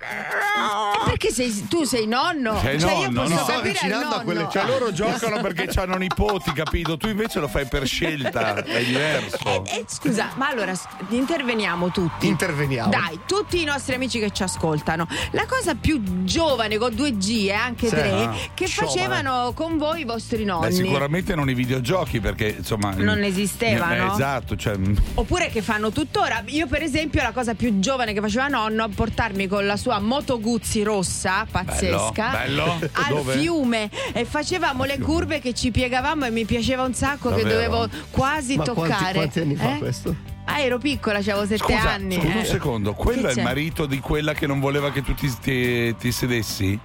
perché 1.05 1.31
sei- 1.31 1.67
tu 1.67 1.83
sei 1.83 2.07
nonno? 2.07 2.57
Sei 2.61 2.79
cioè 2.79 2.91
io 2.93 3.09
nonno, 3.09 3.21
posso 3.23 3.33
no. 3.33 3.37
capire 3.45 3.53
al 3.55 3.59
avvicinando 3.59 4.05
a 4.05 4.17
nonno. 4.23 4.23
Io. 4.45 4.51
Cioè 4.51 4.65
loro 4.65 4.91
giocano 4.93 5.41
perché 5.41 5.69
hanno 5.79 5.97
nipoti, 5.97 6.51
capito? 6.53 6.97
Tu 6.97 7.07
invece 7.09 7.39
lo 7.39 7.47
fai 7.47 7.65
per 7.65 7.85
scelta, 7.85 8.55
è 8.63 8.83
diverso. 8.83 9.63
Eh, 9.65 9.83
scusa, 9.87 10.29
ma 10.35 10.47
allora 10.49 10.73
interveniamo 11.09 11.89
tutti. 11.91 12.27
Interveniamo. 12.27 12.89
Dai, 12.89 13.19
tutti 13.25 13.61
i 13.61 13.65
nostri 13.65 13.95
amici 13.95 14.19
che 14.19 14.31
ci 14.31 14.43
ascoltano. 14.43 15.07
La 15.31 15.45
cosa 15.45 15.75
più 15.75 16.01
giovane 16.23 16.77
con 16.77 16.91
2G 16.93 17.45
e 17.47 17.51
anche 17.53 17.87
Sì. 17.87 17.95
3 17.95 18.11
Ah, 18.11 18.33
che 18.53 18.65
giovane. 18.65 18.87
facevano 18.91 19.51
con 19.53 19.77
voi 19.77 20.01
i 20.01 20.03
vostri 20.05 20.37
Beh, 20.39 20.43
nonni. 20.45 20.73
sicuramente 20.73 21.35
non 21.35 21.49
i 21.49 21.53
videogiochi 21.53 22.19
perché 22.19 22.55
insomma 22.57 22.93
Non 22.95 23.23
esistevano? 23.23 23.93
Eh, 23.93 24.13
esatto, 24.13 24.55
cioè 24.55 24.75
Oppure 25.15 25.49
che 25.49 25.61
fanno 25.61 25.91
tuttora. 25.91 26.41
Io, 26.47 26.67
per 26.67 26.81
esempio, 26.81 27.21
la 27.21 27.31
cosa 27.31 27.53
più 27.53 27.79
giovane 27.79 28.13
che 28.13 28.21
faceva 28.21 28.47
nonno 28.47 28.83
a 28.83 28.89
portarmi 28.93 29.47
con 29.47 29.65
la 29.65 29.77
sua 29.77 29.99
Moto 29.99 30.39
Guzzi 30.39 30.83
rossa, 30.83 31.45
pazzesca, 31.49 32.29
Bello, 32.31 32.63
bello. 32.79 32.89
al 32.93 33.07
Dove? 33.09 33.37
fiume 33.37 33.89
e 34.13 34.25
facevamo 34.35 34.83
le 34.83 34.99
curve 34.99 35.39
che 35.39 35.53
ci 35.53 35.71
piegavamo 35.71 36.25
e 36.25 36.29
mi 36.29 36.43
piaceva 36.43 36.83
un 36.83 36.93
sacco 36.93 37.29
che 37.33 37.43
Davvero? 37.43 37.69
dovevo 37.77 37.89
quasi 38.11 38.57
Ma 38.57 38.63
quanti, 38.63 38.81
toccare. 38.91 39.13
quanti 39.13 39.39
anni 39.39 39.55
fa 39.55 39.75
Eh? 39.75 39.77
questo? 39.77 40.15
Ah, 40.43 40.59
ero 40.59 40.77
piccola, 40.77 41.19
avevo 41.19 41.41
sette 41.45 41.57
Scusa, 41.63 41.91
anni. 41.91 42.15
scusa 42.15 42.33
eh. 42.33 42.37
un 42.39 42.45
secondo, 42.45 42.93
quello 42.93 43.21
Che 43.21 43.27
è 43.27 43.29
il 43.31 43.35
c'è? 43.37 43.43
marito 43.43 43.85
di 43.85 43.99
quella 43.99 44.33
che 44.33 44.45
non 44.45 44.59
voleva 44.59 44.91
che 44.91 45.01
tu 45.01 45.13
ti, 45.13 45.31
ti- 45.41 45.95
ti 45.95 46.11
sedessi? 46.11 46.77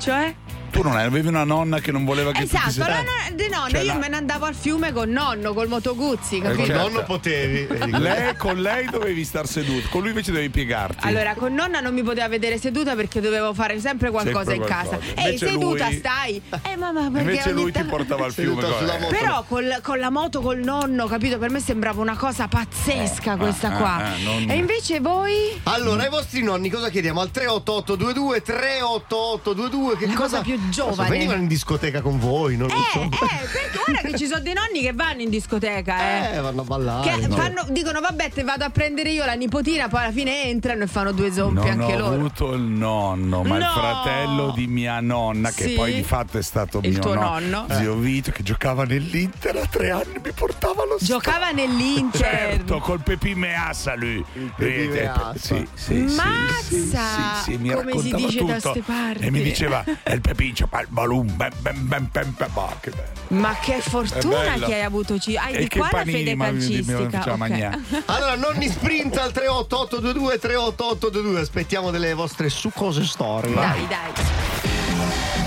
Cioè? 0.00 0.34
Tu 0.76 0.82
non 0.82 0.94
avevi 0.96 1.26
una 1.26 1.44
nonna 1.44 1.78
che 1.80 1.90
non 1.90 2.04
voleva 2.04 2.32
che 2.32 2.42
tu 2.42 2.48
ti 2.48 2.56
Esatto, 2.68 2.86
la 2.90 2.96
nonna 2.96 3.10
di 3.34 3.48
nonno, 3.48 3.68
Cioè, 3.70 3.80
io 3.80 3.86
la- 3.86 3.94
me 3.98 4.08
ne 4.08 4.16
andavo 4.16 4.44
al 4.44 4.54
fiume 4.54 4.92
con 4.92 5.08
nonno, 5.08 5.54
col 5.54 5.68
Motoguzzi, 5.68 6.36
Eh, 6.36 6.42
capito? 6.42 6.64
certo. 6.66 7.02
potevi. 7.04 7.66
Lei, 7.98 8.36
con 8.36 8.60
lei 8.60 8.84
dovevi 8.90 9.24
star 9.24 9.46
seduto, 9.46 9.88
con 9.88 10.00
lui 10.00 10.10
invece 10.10 10.32
dovevi 10.32 10.50
piegarti. 10.50 11.06
Allora, 11.06 11.34
con 11.34 11.54
nonna 11.54 11.80
non 11.80 11.94
mi 11.94 12.02
poteva 12.02 12.28
vedere 12.28 12.58
seduta 12.58 12.94
perché 12.94 13.20
dovevo 13.22 13.54
fare 13.54 13.80
sempre 13.80 14.10
qualcosa 14.10 14.50
Sempre 14.50 14.54
in 14.56 14.62
casa. 14.70 14.88
qualcosa. 14.96 15.12
Ehi, 15.14 15.24
Invece 15.32 15.46
seduta 15.46 15.86
lui- 15.86 15.96
stai? 15.96 16.42
Eh, 16.62 16.76
mamma, 16.76 17.00
perché 17.10 17.30
Invece 17.30 17.52
lui 17.52 17.72
ti 17.72 17.82
portava 17.84 18.24
al 18.26 18.32
fiume. 18.34 18.60
Seduto 18.60 18.76
sulla 18.78 18.92
con- 18.92 19.00
moto. 19.00 19.14
Però 19.16 19.44
col- 19.48 19.78
con 19.82 19.98
la 19.98 20.10
moto 20.10 20.40
col 20.42 20.58
nonno, 20.58 21.06
capito? 21.06 21.38
Per 21.38 21.48
me 21.50 21.60
sembrava 21.60 22.02
una 22.02 22.16
cosa 22.16 22.48
pazzesca 22.48 23.32
Eh, 23.34 23.36
questa 23.38 23.72
eh, 23.72 23.78
qua. 23.78 24.14
eh, 24.14 24.22
non- 24.22 24.50
E 24.50 24.56
invece 24.56 25.00
voi? 25.00 25.58
Allora, 25.62 26.02
ai 26.02 26.10
vostri 26.10 26.42
nonni 26.42 26.68
cosa 26.68 26.90
chiediamo? 26.90 27.20
Al 27.22 27.30
38822 27.30 28.42
38822 28.42 29.96
che 29.96 30.04
cosa 30.08 30.14
cosa 30.26 30.40
più 30.42 30.58
So, 30.72 30.88
giovane. 30.90 31.08
venivano 31.10 31.40
in 31.42 31.46
discoteca 31.48 32.00
con 32.00 32.18
voi, 32.18 32.56
non 32.56 32.68
lo 32.68 32.74
so. 32.92 33.02
Eh, 33.02 33.08
perché 33.08 33.78
ora 33.88 33.98
che 34.00 34.16
ci 34.18 34.26
sono 34.26 34.40
dei 34.40 34.52
nonni 34.54 34.80
che 34.82 34.92
vanno 34.92 35.22
in 35.22 35.30
discoteca, 35.30 36.30
eh. 36.32 36.36
Eh, 36.36 36.40
vanno 36.40 36.62
a 36.62 36.64
ballare. 36.64 37.10
Che 37.18 37.26
no? 37.26 37.36
fanno- 37.36 37.66
dicono 37.70 38.00
vabbè 38.00 38.30
te 38.30 38.42
vado 38.42 38.64
a 38.64 38.70
prendere 38.70 39.10
io 39.10 39.24
la 39.24 39.34
nipotina 39.34 39.88
poi 39.88 40.00
alla 40.02 40.12
fine 40.12 40.44
entrano 40.44 40.82
e 40.84 40.86
fanno 40.86 41.12
due 41.12 41.32
zompi 41.32 41.54
Non 41.68 41.80
anche 41.80 41.94
ho 41.94 41.98
loro 41.98 42.14
avuto 42.14 42.52
il 42.54 42.62
nonno, 42.62 43.42
ma 43.42 43.56
il 43.56 43.62
No! 43.62 43.70
fratello 43.72 44.50
di 44.54 44.66
mia 44.66 45.00
nonna, 45.00 45.50
che 45.50 45.64
Sì? 45.68 45.74
poi 45.74 45.94
di 45.94 46.02
fatto 46.02 46.38
è 46.38 46.42
stato 46.42 46.80
Il 46.82 46.90
mio 46.90 47.00
tuo 47.00 47.14
no- 47.14 47.20
nonno? 47.38 47.66
zio 47.70 47.94
Vito, 47.96 48.30
che 48.30 48.42
giocava 48.42 48.84
nell'Inter 48.84 49.56
a 49.56 49.66
tre 49.66 49.90
anni, 49.90 50.20
mi 50.22 50.32
portava 50.32 50.82
allo 50.82 50.96
giocava 51.00 51.50
nell'Inter 51.50 52.20
Certo, 52.20 52.78
col 52.78 53.00
Pepi 53.02 53.34
Meassa 53.34 53.94
lui. 53.94 54.24
Pepi 54.56 54.82
Eh, 54.82 54.88
Meassa. 54.88 55.34
Sì, 55.38 55.66
sì, 55.74 56.08
sì, 56.08 56.14
Mazza! 56.16 56.62
sì, 56.62 56.80
sì, 56.90 57.42
sì, 57.52 57.56
mi 57.58 57.70
Come 57.70 57.98
si 57.98 58.12
dice 58.14 58.44
da 58.44 58.54
tutto. 58.56 58.70
ste 58.70 58.82
parti. 58.82 59.24
E 59.24 59.30
mi 59.30 59.42
diceva, 59.42 59.84
e 60.02 60.14
il 60.14 60.20
Pepincio 60.20 60.44
fa 60.54 60.80
il 60.80 60.86
balloon, 60.90 61.34
bam, 61.36 61.50
bam, 61.60 61.86
bam, 61.88 62.08
bam, 62.12 62.34
bam, 62.36 62.50
bah, 62.52 62.76
che 62.80 62.90
bello. 62.90 63.40
ma 63.40 63.54
che 63.60 63.80
fortuna 63.80 64.52
che 64.54 64.74
hai 64.74 64.82
avuto 64.82 65.18
ci- 65.18 65.36
hai 65.36 65.54
E 65.54 65.58
di 65.60 65.68
qua 65.68 65.88
la 65.90 65.98
panini, 65.98 66.18
fede 66.18 66.34
ma 66.34 66.50
mi- 66.50 66.58
mi- 66.58 66.66
mi 66.68 66.84
calcistica 66.84 67.18
faceva 67.18 67.32
ok. 67.34 67.38
mangiare. 67.38 67.78
Allora, 68.06 68.34
nonni 68.36 68.68
sprint 68.68 69.16
al 69.18 69.32
38822 69.32 70.38
38822. 70.38 71.40
Aspettiamo 71.40 71.90
delle 71.90 72.14
vostre 72.14 72.48
succose 72.48 73.04
storie. 73.04 73.54
dai 73.54 73.86
dai 73.86 74.12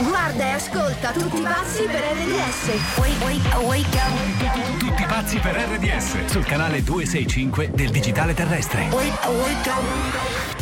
Guarda 0.01 0.43
e 0.45 0.51
ascolta 0.51 1.11
tutti 1.11 1.41
pazzi 1.41 1.83
per 1.83 2.01
RDS. 2.01 2.69
Tutti 4.79 5.03
pazzi 5.05 5.37
per 5.39 5.55
RDS 5.55 6.25
sul 6.25 6.45
canale 6.45 6.83
265 6.83 7.71
del 7.73 7.89
digitale 7.89 8.33
terrestre. 8.33 8.87
I'm 8.91 10.58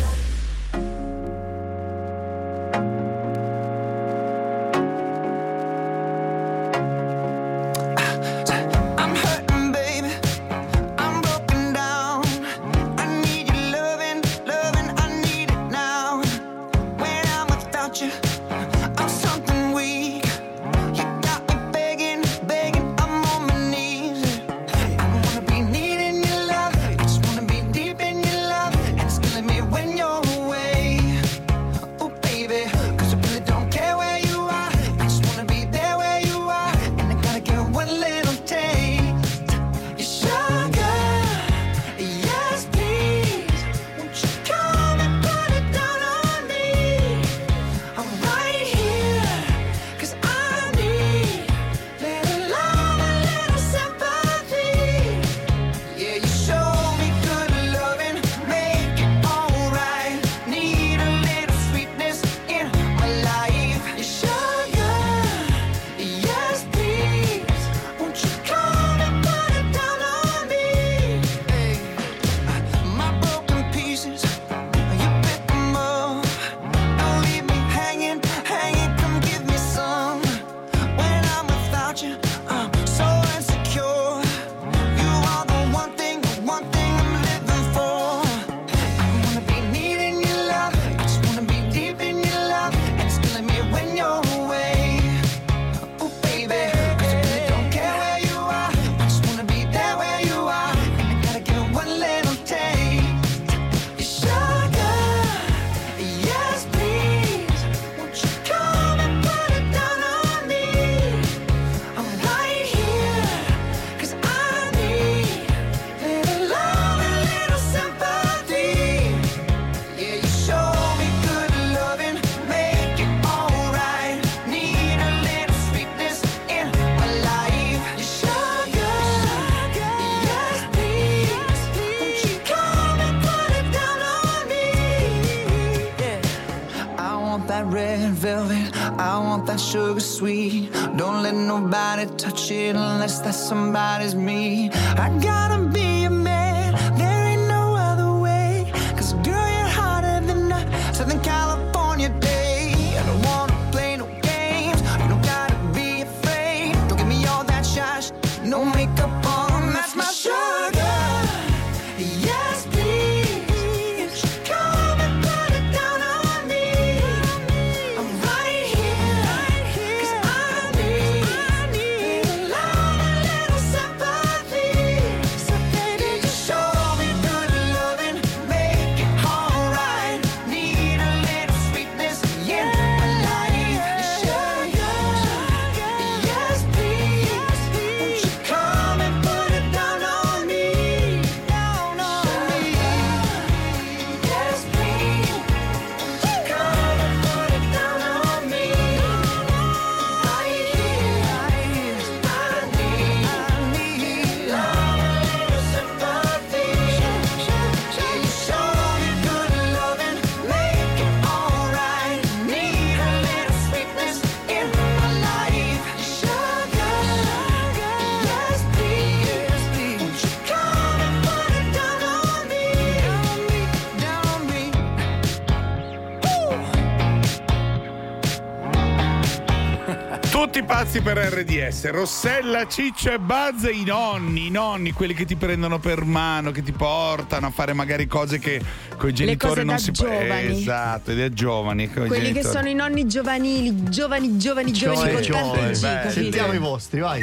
Pazzi 230.88 231.02
per 231.02 231.18
RDS, 231.18 231.90
Rossella, 231.90 232.66
Ciccio 232.66 233.12
e 233.12 233.18
Buzz, 233.18 233.64
i 233.70 233.84
nonni, 233.84 234.46
i 234.46 234.50
nonni, 234.50 234.92
quelli 234.92 235.12
che 235.12 235.26
ti 235.26 235.36
prendono 235.36 235.78
per 235.78 236.02
mano, 236.02 236.50
che 236.50 236.62
ti 236.62 236.72
portano 236.72 237.48
a 237.48 237.50
fare 237.50 237.74
magari 237.74 238.06
cose 238.06 238.38
che 238.38 238.58
con 238.96 239.10
i 239.10 239.12
genitori 239.12 239.66
non 239.66 239.78
si 239.78 239.90
può. 239.90 240.08
giovani. 240.08 240.60
Esatto, 240.62 241.10
ed 241.10 241.20
è 241.20 241.28
giovani. 241.28 241.90
Quelli 241.90 242.08
che 242.08 242.40
genitori. 242.40 242.54
sono 242.54 242.68
i 242.70 242.74
nonni 242.74 243.06
giovanili, 243.06 243.82
giovani, 243.90 244.38
giovani, 244.38 244.72
giovani 244.72 245.12
con 245.12 245.22
tanto 245.26 245.60
G, 245.60 245.82
capito? 245.82 246.10
Sentiamo 246.10 246.54
i 246.54 246.58
vostri, 246.58 247.00
vai. 247.00 247.20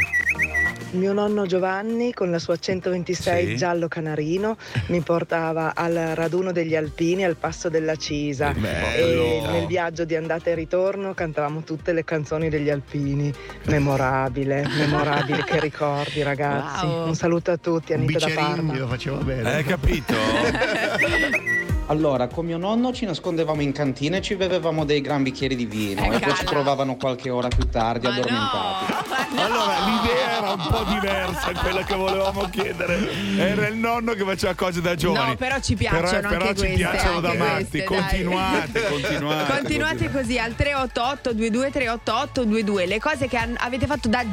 Mio 0.95 1.13
nonno 1.13 1.45
Giovanni 1.45 2.13
con 2.13 2.31
la 2.31 2.39
sua 2.39 2.55
126 2.57 3.45
Sì. 3.47 3.55
giallo 3.57 3.87
canarino 3.87 4.55
mi 4.87 5.01
portava 5.01 5.73
al 5.75 5.93
raduno 6.13 6.51
degli 6.51 6.75
alpini 6.75 7.23
al 7.25 7.35
passo 7.35 7.69
della 7.69 7.95
Cisa 7.95 8.53
e 8.95 9.41
nel 9.51 9.65
viaggio 9.67 10.05
di 10.05 10.15
andata 10.15 10.49
e 10.49 10.55
ritorno 10.55 11.13
cantavamo 11.13 11.63
tutte 11.63 11.91
le 11.93 12.03
canzoni 12.03 12.49
degli 12.49 12.69
alpini. 12.69 13.31
Memorabile, 13.65 14.65
memorabile, 14.77 15.43
che 15.43 15.59
ricordi 15.59 16.23
ragazzi. 16.23 16.85
Wow. 16.85 17.07
Un 17.07 17.15
saluto 17.15 17.51
a 17.51 17.57
tutti, 17.57 17.93
Anita 17.93 18.19
da 18.19 18.33
Parma. 18.33 18.75
lo 18.77 18.87
faceva 18.87 19.17
bene. 19.17 19.53
Hai 19.55 19.63
capito? 19.63 20.13
Allora, 21.87 22.27
con 22.27 22.45
mio 22.45 22.57
nonno 22.57 22.91
ci 22.93 23.05
nascondevamo 23.05 23.61
in 23.61 23.71
cantina 23.71 24.17
e 24.17 24.21
ci 24.21 24.35
bevevamo 24.35 24.85
dei 24.85 25.01
gran 25.01 25.21
bicchieri 25.21 25.55
di 25.55 25.65
vino 25.65 26.01
Eh, 26.03 26.15
e 26.15 26.19
poi 26.19 26.33
ci 26.33 26.43
trovavano 26.45 26.95
qualche 26.95 27.29
ora 27.29 27.47
più 27.47 27.69
tardi 27.69 28.07
Ma 28.07 28.13
addormentati. 28.13 28.93
Allora, 29.37 29.73
l'idea 29.85 30.37
era 30.37 30.51
un 30.53 30.67
po' 30.67 30.83
diversa 30.91 31.51
quella 31.51 31.83
che 31.83 31.93
volevamo 31.95 32.49
chiedere. 32.49 33.07
Era 33.37 33.67
il 33.67 33.75
nonno 33.75 34.13
che 34.13 34.23
faceva 34.23 34.55
cose 34.55 34.81
da 34.81 34.95
giovani. 34.95 35.29
No, 35.29 35.35
però 35.35 35.59
ci 35.59 35.75
piacciono 35.75 36.01
Però, 36.09 36.27
però 36.27 36.45
anche 36.47 36.55
ci 36.55 36.65
queste, 36.65 36.75
piacciono 36.75 37.19
da 37.19 37.29
anche 37.29 37.43
matti. 37.43 37.53
queste, 37.59 37.83
continuate, 37.93 38.83
continuate. 38.89 39.51
Continuate 39.53 40.11
così 40.11 40.39
al 40.39 40.55
388 40.55 41.29
22 41.35 41.69
388 41.71 42.41
22 42.47 42.85
le 42.87 42.99
cose 42.99 43.27
che 43.27 43.37
avete 43.57 43.85
fatto 43.85 44.07
da, 44.09 44.23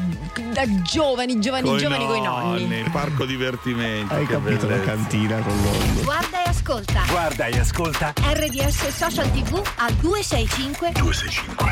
da 0.52 0.80
giovani, 0.82 1.38
giovani, 1.38 1.68
Coi 1.68 1.78
giovani 1.78 2.06
con 2.06 2.16
i 2.16 2.22
nonni. 2.22 2.82
Parco 2.90 3.26
divertimenti. 3.26 4.14
Hai 4.14 4.24
che 4.26 4.32
capito 4.32 4.66
la 4.68 4.76
bellezza. 4.76 4.90
cantina 4.90 5.36
con 5.40 5.54
nonno. 5.60 6.00
Guarda 6.02 6.41
ascolta. 6.62 7.02
Guarda 7.08 7.46
e 7.46 7.58
ascolta 7.58 8.12
RDS 8.16 8.88
Social 8.88 9.28
TV 9.32 9.60
a 9.76 9.90
265 9.90 10.92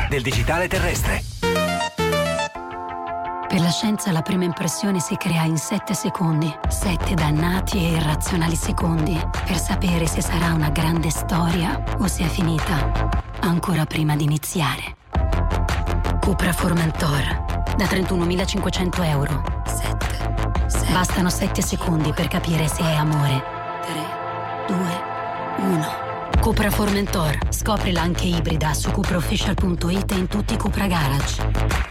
del 0.09 0.21
digitale 0.21 0.67
terrestre. 0.67 1.23
Per 3.47 3.59
la 3.59 3.69
scienza 3.69 4.11
la 4.11 4.21
prima 4.21 4.43
impressione 4.43 4.99
si 4.99 5.15
crea 5.15 5.43
in 5.43 5.57
7 5.57 5.93
secondi. 5.93 6.53
7 6.67 7.13
dannati 7.13 7.77
e 7.77 7.91
irrazionali 7.93 8.55
secondi 8.55 9.17
per 9.45 9.57
sapere 9.57 10.07
se 10.07 10.21
sarà 10.21 10.51
una 10.53 10.69
grande 10.69 11.09
storia 11.09 11.81
o 11.99 12.07
se 12.07 12.25
è 12.25 12.27
finita 12.27 13.09
ancora 13.39 13.85
prima 13.85 14.15
di 14.17 14.25
iniziare. 14.25 14.97
Cupra 16.19 16.51
Formentor 16.51 17.45
da 17.77 17.85
31.500 17.85 19.05
euro. 19.05 19.63
7. 19.65 20.89
Bastano 20.91 21.29
7 21.29 21.61
secondi 21.61 22.11
per 22.11 22.27
capire 22.27 22.67
se 22.67 22.81
è 22.83 22.93
amore. 22.93 23.60
3, 25.71 25.77
2, 25.77 25.77
1. 25.77 26.41
Cupra 26.41 26.69
Formentor. 26.69 27.37
Scoprila 27.49 28.01
anche 28.01 28.25
ibrida 28.25 28.73
su 28.73 28.91
cupraofficial.it 28.91 30.11
e 30.11 30.15
in 30.15 30.27
tutti 30.27 30.53
i 30.55 30.57
Cupra 30.57 30.87
Garage. 30.87 31.90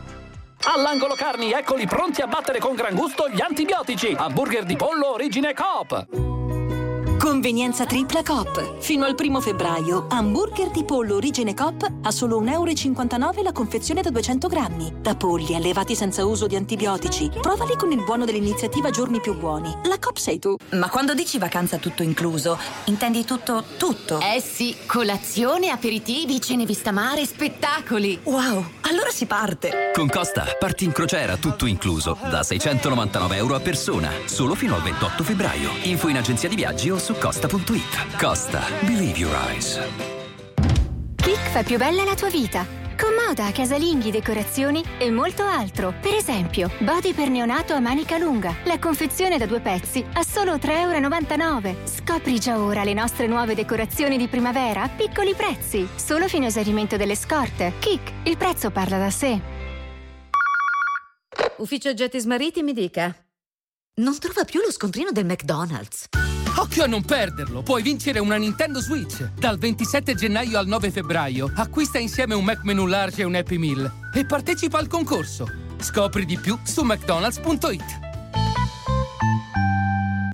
All'angolo 0.73 1.15
carni, 1.15 1.51
eccoli 1.51 1.85
pronti 1.85 2.21
a 2.21 2.27
battere 2.27 2.59
con 2.59 2.75
gran 2.75 2.95
gusto 2.95 3.27
gli 3.27 3.41
antibiotici. 3.41 4.15
Hamburger 4.17 4.63
di 4.63 4.77
pollo 4.77 5.11
origine 5.11 5.53
Coop. 5.53 6.30
Convenienza 7.21 7.85
tripla 7.85 8.23
Coop. 8.23 8.79
Fino 8.79 9.05
al 9.05 9.13
primo 9.13 9.41
febbraio, 9.41 10.07
hamburger 10.09 10.71
di 10.71 10.83
pollo 10.83 11.17
origine 11.17 11.53
Coop 11.53 11.87
a 12.01 12.09
solo 12.09 12.41
1,59 12.41 13.21
euro 13.21 13.41
la 13.43 13.51
confezione 13.51 14.01
da 14.01 14.09
200 14.09 14.47
grammi. 14.47 14.91
Da 15.01 15.15
polli 15.15 15.53
allevati 15.53 15.93
senza 15.93 16.25
uso 16.25 16.47
di 16.47 16.55
antibiotici. 16.55 17.29
Provali 17.39 17.75
con 17.77 17.91
il 17.91 18.03
buono 18.03 18.25
dell'iniziativa 18.25 18.89
Giorni 18.89 19.21
più 19.21 19.37
buoni. 19.37 19.71
La 19.83 19.99
Coop 19.99 20.17
sei 20.17 20.39
tu. 20.39 20.55
Ma 20.71 20.89
quando 20.89 21.13
dici 21.13 21.37
vacanza 21.37 21.77
tutto 21.77 22.01
incluso, 22.01 22.57
intendi 22.85 23.23
tutto, 23.23 23.65
tutto? 23.77 24.19
Eh 24.19 24.41
sì, 24.41 24.75
colazione, 24.87 25.69
aperitivi, 25.69 26.41
cene 26.41 26.65
vista 26.65 26.91
mare, 26.91 27.27
spettacoli. 27.27 28.19
Wow, 28.23 28.65
allora 28.81 29.11
si 29.11 29.27
parte. 29.27 29.91
Con 29.93 30.09
Costa 30.09 30.55
parti 30.57 30.85
in 30.85 30.91
crociera 30.91 31.37
tutto 31.37 31.67
incluso 31.67 32.17
da 32.19 32.41
699 32.41 33.35
euro 33.35 33.53
a 33.53 33.59
persona, 33.59 34.09
solo 34.25 34.55
fino 34.55 34.73
al 34.73 34.81
28 34.81 35.23
febbraio. 35.23 35.69
Info 35.83 36.07
in 36.07 36.17
agenzia 36.17 36.49
di 36.49 36.55
viaggi 36.55 36.89
o 36.89 36.97
su 36.97 37.09
costa.it. 37.13 38.17
Costa, 38.17 38.61
believe 38.81 39.17
your 39.17 39.33
eyes. 39.49 39.79
Kik 41.15 41.51
fa 41.51 41.63
più 41.63 41.77
bella 41.77 42.03
la 42.03 42.15
tua 42.15 42.29
vita. 42.29 42.65
Con 42.97 43.13
moda, 43.15 43.51
casalinghi, 43.51 44.11
decorazioni 44.11 44.83
e 44.99 45.09
molto 45.09 45.43
altro. 45.43 45.93
Per 45.99 46.13
esempio, 46.13 46.69
body 46.79 47.13
per 47.13 47.29
neonato 47.29 47.73
a 47.73 47.79
manica 47.79 48.17
lunga. 48.17 48.55
La 48.65 48.77
confezione 48.77 49.37
da 49.37 49.45
due 49.45 49.59
pezzi 49.59 50.05
a 50.13 50.23
solo 50.23 50.55
3,99 50.55 51.65
euro. 51.65 51.87
Scopri 51.87 52.39
già 52.39 52.59
ora 52.59 52.83
le 52.83 52.93
nostre 52.93 53.27
nuove 53.27 53.55
decorazioni 53.55 54.17
di 54.17 54.27
primavera 54.27 54.83
a 54.83 54.89
piccoli 54.89 55.33
prezzi. 55.33 55.87
Solo 55.95 56.27
fino 56.27 56.45
a 56.45 56.47
esaurimento 56.49 56.97
delle 56.97 57.15
scorte. 57.15 57.73
Kik, 57.79 58.11
il 58.23 58.37
prezzo 58.37 58.69
parla 58.69 58.97
da 58.97 59.09
sé. 59.09 59.39
Ufficio 61.57 61.93
Getis 61.93 62.25
Marittimi 62.25 62.73
dica. 62.73 63.15
Non 63.95 64.17
trova 64.19 64.43
più 64.43 64.61
lo 64.61 64.71
scontrino 64.71 65.11
del 65.11 65.25
McDonald's. 65.25 66.07
Occhio 66.61 66.83
a 66.83 66.87
non 66.87 67.01
perderlo! 67.01 67.63
Puoi 67.63 67.81
vincere 67.81 68.19
una 68.19 68.35
Nintendo 68.35 68.81
Switch! 68.81 69.31
Dal 69.33 69.57
27 69.57 70.13
gennaio 70.13 70.59
al 70.59 70.67
9 70.67 70.91
febbraio 70.91 71.51
acquista 71.55 71.97
insieme 71.97 72.35
un 72.35 72.43
Mac 72.43 72.61
Menu 72.61 72.85
Large 72.85 73.21
e 73.21 73.23
un 73.23 73.33
Happy 73.33 73.57
Meal 73.57 73.91
e 74.13 74.25
partecipa 74.27 74.77
al 74.77 74.85
concorso. 74.85 75.47
Scopri 75.79 76.23
di 76.23 76.37
più 76.37 76.59
su 76.63 76.83
mcdonalds.it. 76.83 77.99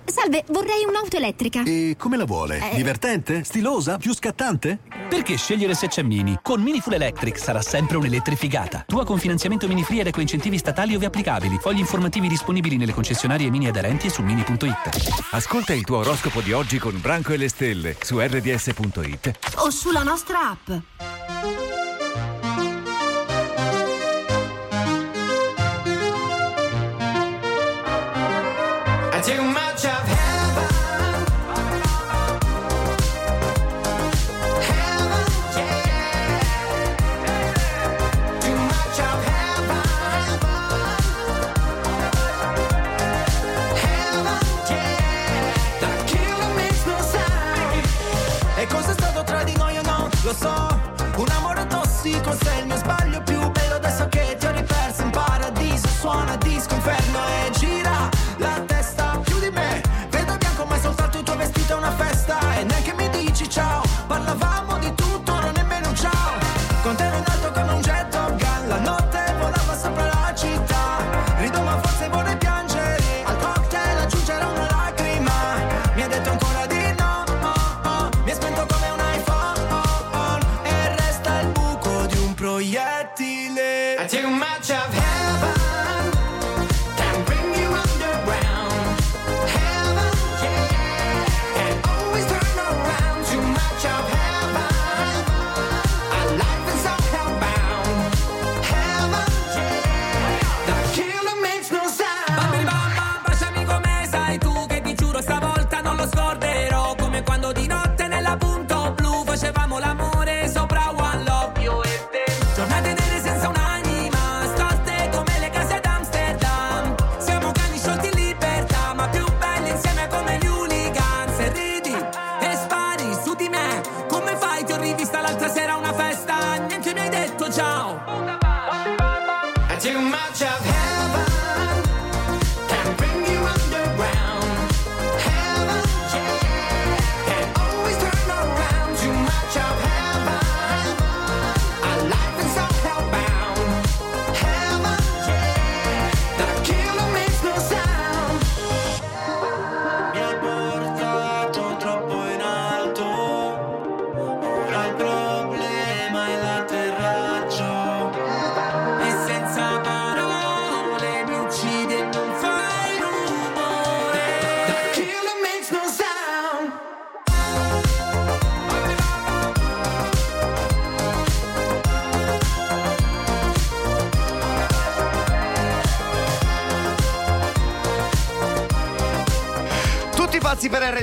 Salve, 0.09 0.43
vorrei 0.49 0.85
un'auto 0.87 1.17
elettrica. 1.17 1.63
E 1.63 1.95
come 1.97 2.15
la 2.15 2.23
vuole? 2.23 2.71
Eh. 2.71 2.75
Divertente? 2.75 3.43
Stilosa? 3.43 3.97
Più 3.97 4.13
scattante? 4.13 4.79
Perché 5.09 5.35
scegliere 5.35 5.73
se 5.73 5.87
c'è 5.87 6.01
Mini? 6.01 6.39
Con 6.41 6.61
Mini 6.61 6.79
Full 6.79 6.93
Electric 6.93 7.37
sarà 7.37 7.61
sempre 7.61 7.97
un'elettrificata. 7.97 8.85
Tua 8.87 9.03
con 9.05 9.19
finanziamento 9.19 9.67
Mini 9.67 9.83
Free 9.83 9.99
ed 9.99 10.07
ecoincentivi 10.07 10.57
statali 10.57 10.95
ove 10.95 11.05
applicabili. 11.05 11.57
Fogli 11.59 11.79
informativi 11.79 12.27
disponibili 12.27 12.77
nelle 12.77 12.93
concessionarie 12.93 13.49
Mini 13.49 13.67
aderenti 13.67 14.07
e 14.07 14.09
su 14.09 14.21
mini.it. 14.21 15.27
Ascolta 15.31 15.73
il 15.73 15.83
tuo 15.83 15.97
oroscopo 15.97 16.41
di 16.41 16.53
oggi 16.53 16.79
con 16.79 16.99
Branco 17.01 17.33
e 17.33 17.37
le 17.37 17.49
stelle 17.49 17.97
su 17.99 18.19
rds.it. 18.19 19.39
o 19.57 19.69
sulla 19.69 20.03
nostra 20.03 20.49
app. 20.51 21.86
So, 50.37 50.79
un 51.17 51.27
amore 51.29 51.65
tossico 51.67 52.31
se 52.41 52.59
il 52.59 52.67
mio 52.67 52.77
sbaglio 52.77 53.21
più 53.23 53.39
bello 53.51 53.75
adesso 53.75 54.07
che 54.07 54.35
ti 54.39 54.45
ho 54.45 54.51
riperso. 54.51 55.01
In 55.03 55.09
paradiso 55.09 55.87
suona 55.87 56.35
disco 56.37 56.75
inferno 56.75 57.16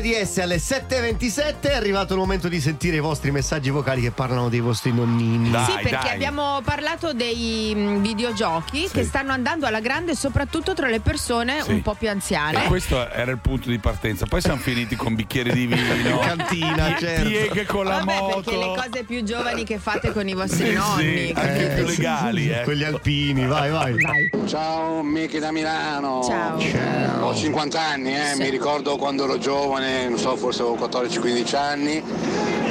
RDS 0.04 0.38
alle 0.38 0.56
7.27 0.56 1.60
è 1.62 1.72
arrivato 1.74 2.12
il 2.12 2.18
momento 2.18 2.48
di 2.48 2.60
sentire 2.60 2.96
i 2.96 3.00
vostri 3.00 3.30
messaggi 3.30 3.70
vocali 3.70 4.02
che 4.02 4.10
parlano 4.10 4.50
dei 4.50 4.60
vostri 4.60 4.92
nonnini. 4.92 5.46
sì, 5.64 5.72
perché 5.82 6.10
abbiamo 6.10 6.60
parlato 6.62 7.14
dei 7.14 7.72
mm, 7.74 8.02
videogiochi 8.02 8.86
che 8.92 9.02
stanno 9.04 9.32
andando 9.32 9.64
alla 9.64 9.80
grande 9.80 10.14
soprattutto 10.14 10.74
tra 10.74 10.88
le 10.88 11.00
persone 11.00 11.62
Sì. 11.62 11.70
un 11.72 11.80
po' 11.80 11.94
più 11.94 12.10
anziane. 12.10 12.64
E 12.64 12.66
questo 12.66 13.08
era 13.10 13.30
il 13.30 13.38
punto 13.38 13.70
di 13.70 13.78
partenza. 13.78 14.26
Poi 14.26 14.42
siamo 14.42 14.58
finiti 14.58 14.94
con 14.94 15.14
bicchieri 15.14 15.50
di 15.52 15.66
vino, 15.66 15.94
In 16.04 16.18
cantina, 16.36 16.96
certo. 16.98 17.26
pieghe 17.28 17.64
con 17.64 17.86
la 17.86 17.98
Vabbè, 18.00 18.18
moto. 18.18 18.40
perché 18.50 18.58
le 18.58 18.74
cose 18.76 19.04
più 19.04 19.22
giovani 19.24 19.64
che 19.64 19.78
fate 19.78 20.12
con 20.12 20.28
i 20.28 20.34
vostri 20.34 20.66
Sì, 20.68 20.72
nonni. 20.74 21.26
sì, 21.28 21.32
anche 21.34 21.72
più 21.76 21.84
legali, 21.86 22.50
eh. 22.50 22.60
Quelli 22.62 22.84
alpini, 22.84 23.46
vai, 23.46 23.70
vai. 23.70 24.30
Ciao, 24.46 25.02
Michi 25.02 25.38
da 25.38 25.50
Milano. 25.50 26.22
Ciao. 26.22 26.58
Ho 27.26 27.34
50 27.34 27.80
anni, 27.80 28.14
eh, 28.14 28.34
mi 28.36 28.50
ricordo 28.50 28.96
quando 28.96 29.24
ero 29.24 29.38
giovane, 29.38 30.08
non 30.08 30.18
so, 30.18 30.36
forse 30.36 30.62
avevo 30.62 30.76
14-15 30.86 31.56
anni, 31.56 32.02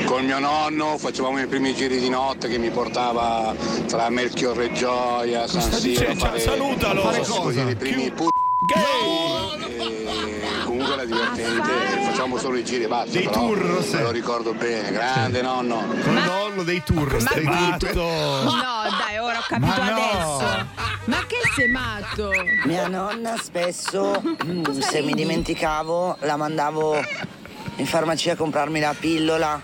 con 0.05 0.23
mio 0.23 0.37
nonno 0.39 0.97
facevamo 0.97 1.39
i 1.41 1.47
primi 1.47 1.73
giri 1.73 1.99
di 1.99 2.09
notte 2.09 2.47
che 2.47 2.57
mi 2.59 2.69
portava 2.69 3.55
tra 3.87 4.09
Melchiorre 4.09 4.71
Gioia, 4.73 5.47
San 5.47 5.71
Siro, 5.71 6.13
fare, 6.15 6.39
Salutalo! 6.39 7.01
a 7.01 7.05
fare 7.11 7.17
così, 7.19 7.31
cosa? 7.39 7.69
i 7.69 7.75
primi 7.75 8.11
pu- 8.11 8.27
e 9.67 10.63
comunque 10.63 10.93
era 10.93 11.05
divertente, 11.05 11.69
facciamo 12.05 12.37
solo 12.37 12.57
i 12.57 12.63
giri 12.63 12.83
e 12.83 12.87
basta, 12.87 13.11
Dei 13.17 13.29
tour, 13.29 13.61
me 13.61 13.83
sì. 13.83 13.99
lo 13.99 14.11
ricordo 14.11 14.53
bene, 14.53 14.91
grande 14.91 15.41
nonno. 15.41 15.83
Con 16.03 16.13
nonno 16.13 16.63
dei 16.63 16.81
tour. 16.83 17.19
stai 17.19 17.43
matto. 17.43 18.01
No, 18.63 18.89
dai, 18.97 19.17
ho 19.43 19.45
capito 19.47 19.81
Ma 19.81 19.89
no. 19.89 20.37
adesso. 20.37 20.67
Ma 21.05 21.17
che 21.27 21.35
sei 21.55 21.67
matto? 21.69 22.31
Mia 22.65 22.87
nonna 22.87 23.35
spesso, 23.37 24.21
mm, 24.45 24.63
se 24.79 25.01
mi 25.01 25.13
dimenticavo, 25.13 26.17
la 26.21 26.37
mandavo 26.37 26.95
in 27.77 27.85
farmacia 27.85 28.33
a 28.33 28.35
comprarmi 28.35 28.79
la 28.79 28.95
pillola 28.97 29.61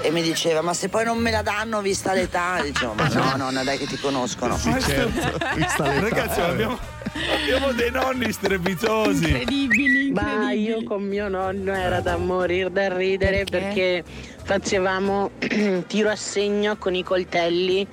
e 0.00 0.10
mi 0.12 0.22
diceva 0.22 0.60
ma 0.60 0.74
se 0.74 0.88
poi 0.88 1.04
non 1.04 1.18
me 1.18 1.32
la 1.32 1.42
danno 1.42 1.80
vista 1.80 2.12
l'età, 2.12 2.60
dicevo 2.62 2.92
ma 2.94 3.08
no 3.08 3.34
nonna 3.36 3.64
dai 3.64 3.78
che 3.78 3.86
ti 3.86 3.98
conoscono. 3.98 4.56
Sì, 4.56 4.72
certo, 4.80 5.38
vista 5.56 5.82
l'età. 5.82 6.00
Ragazzi, 6.00 6.40
abbiamo, 6.40 6.78
abbiamo 7.40 7.72
dei 7.72 7.90
nonni 7.90 8.32
strepitosi. 8.32 9.24
Incredibili, 9.24 10.12
Ma 10.12 10.52
io 10.52 10.84
con 10.84 11.02
mio 11.02 11.28
nonno 11.28 11.72
era 11.74 12.00
da 12.00 12.16
morire 12.16 12.70
da 12.70 12.96
ridere 12.96 13.42
perché, 13.44 14.04
facevamo 14.44 15.30
tiro 15.88 16.10
a 16.10 16.16
segno 16.16 16.76
con 16.76 16.94
i 16.94 17.02
coltelli. 17.02 17.86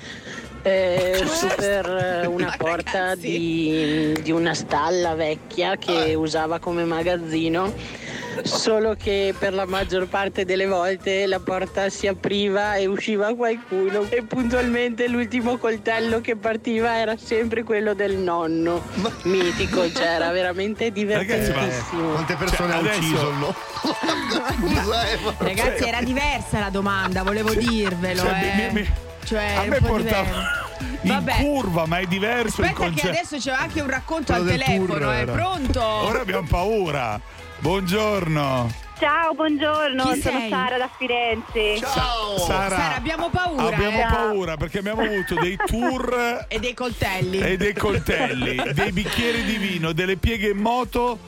Eh, 0.61 1.23
su 1.25 1.47
per 1.55 1.85
eh, 2.23 2.25
una 2.27 2.53
porta 2.57 3.15
di, 3.15 4.13
di 4.21 4.31
una 4.31 4.53
stalla 4.53 5.13
vecchia 5.15 5.75
che 5.77 6.13
usava 6.15 6.59
come 6.59 6.83
magazzino 6.83 7.73
solo 8.43 8.95
che 8.97 9.33
per 9.37 9.53
la 9.53 9.65
maggior 9.65 10.07
parte 10.07 10.45
delle 10.45 10.65
volte 10.65 11.25
la 11.25 11.39
porta 11.39 11.89
si 11.89 12.07
apriva 12.07 12.75
e 12.75 12.85
usciva 12.85 13.35
qualcuno 13.35 14.05
e 14.09 14.21
puntualmente 14.23 15.07
l'ultimo 15.09 15.57
coltello 15.57 16.21
che 16.21 16.37
partiva 16.37 16.97
era 16.99 17.17
sempre 17.17 17.63
quello 17.63 17.93
del 17.93 18.15
nonno 18.15 18.81
mitico 19.23 19.91
cioè 19.91 20.05
era 20.07 20.31
veramente 20.31 20.89
divertentissimo 20.91 22.11
Quante 22.13 22.35
persone 22.35 22.71
Cioè, 22.71 22.77
ha 22.77 22.79
adesso- 22.79 22.99
ucciso 22.99 23.29
il 23.29 23.35
nonno? 23.35 23.55
Scusa, 24.79 25.09
eh, 25.09 25.17
ma- 25.23 25.35
Ragazzi, 25.37 25.83
era 25.83 26.01
diversa 26.01 26.59
la 26.59 26.69
domanda, 26.69 27.23
volevo 27.23 27.53
dirvelo. 27.53 28.21
Cioè, 28.21 28.31
eh. 28.31 28.71
mi- 28.73 28.79
mi- 28.81 28.89
Cioè, 29.29 29.53
a 29.57 29.63
me 29.65 29.79
po' 29.79 29.85
portava 29.87 30.27
in 31.01 31.09
Vabbè. 31.11 31.43
curva, 31.43 31.85
ma 31.85 31.99
è 31.99 32.05
diverso 32.07 32.61
il 32.61 32.67
Aspetta 32.67 32.73
che 32.73 32.89
concetto. 32.89 33.07
adesso 33.09 33.37
c'è 33.37 33.51
anche 33.51 33.79
un 33.79 33.87
racconto 33.87 34.33
Quello 34.33 34.51
al 34.51 34.57
telefono, 34.57 35.11
è 35.11 35.17
era. 35.19 35.31
pronto? 35.31 35.83
Ora 35.83 36.21
abbiamo 36.21 36.47
paura. 36.47 37.21
Buongiorno. 37.59 38.71
Ciao, 38.99 39.33
buongiorno, 39.35 40.03
Chi 40.11 40.19
sono 40.21 40.39
sei? 40.39 40.49
Sara 40.49 40.77
da 40.77 40.89
Firenze. 40.97 41.77
Ciao! 41.77 42.37
Sara, 42.39 42.75
Sara, 42.75 42.95
abbiamo 42.95 43.29
paura. 43.29 43.63
abbiamo 43.67 43.99
eh. 43.99 44.05
paura 44.09 44.57
perché 44.57 44.79
abbiamo 44.79 45.01
avuto 45.03 45.35
dei 45.35 45.55
tour 45.63 46.45
E 46.49 46.59
dei 46.59 46.73
coltelli. 46.73 47.39
e 47.39 47.55
dei 47.55 47.73
coltelli, 47.75 48.59
dei 48.73 48.91
bicchieri 48.91 49.43
di 49.43 49.57
vino, 49.57 49.91
delle 49.93 50.17
pieghe 50.17 50.49
in 50.49 50.57
moto. 50.57 51.19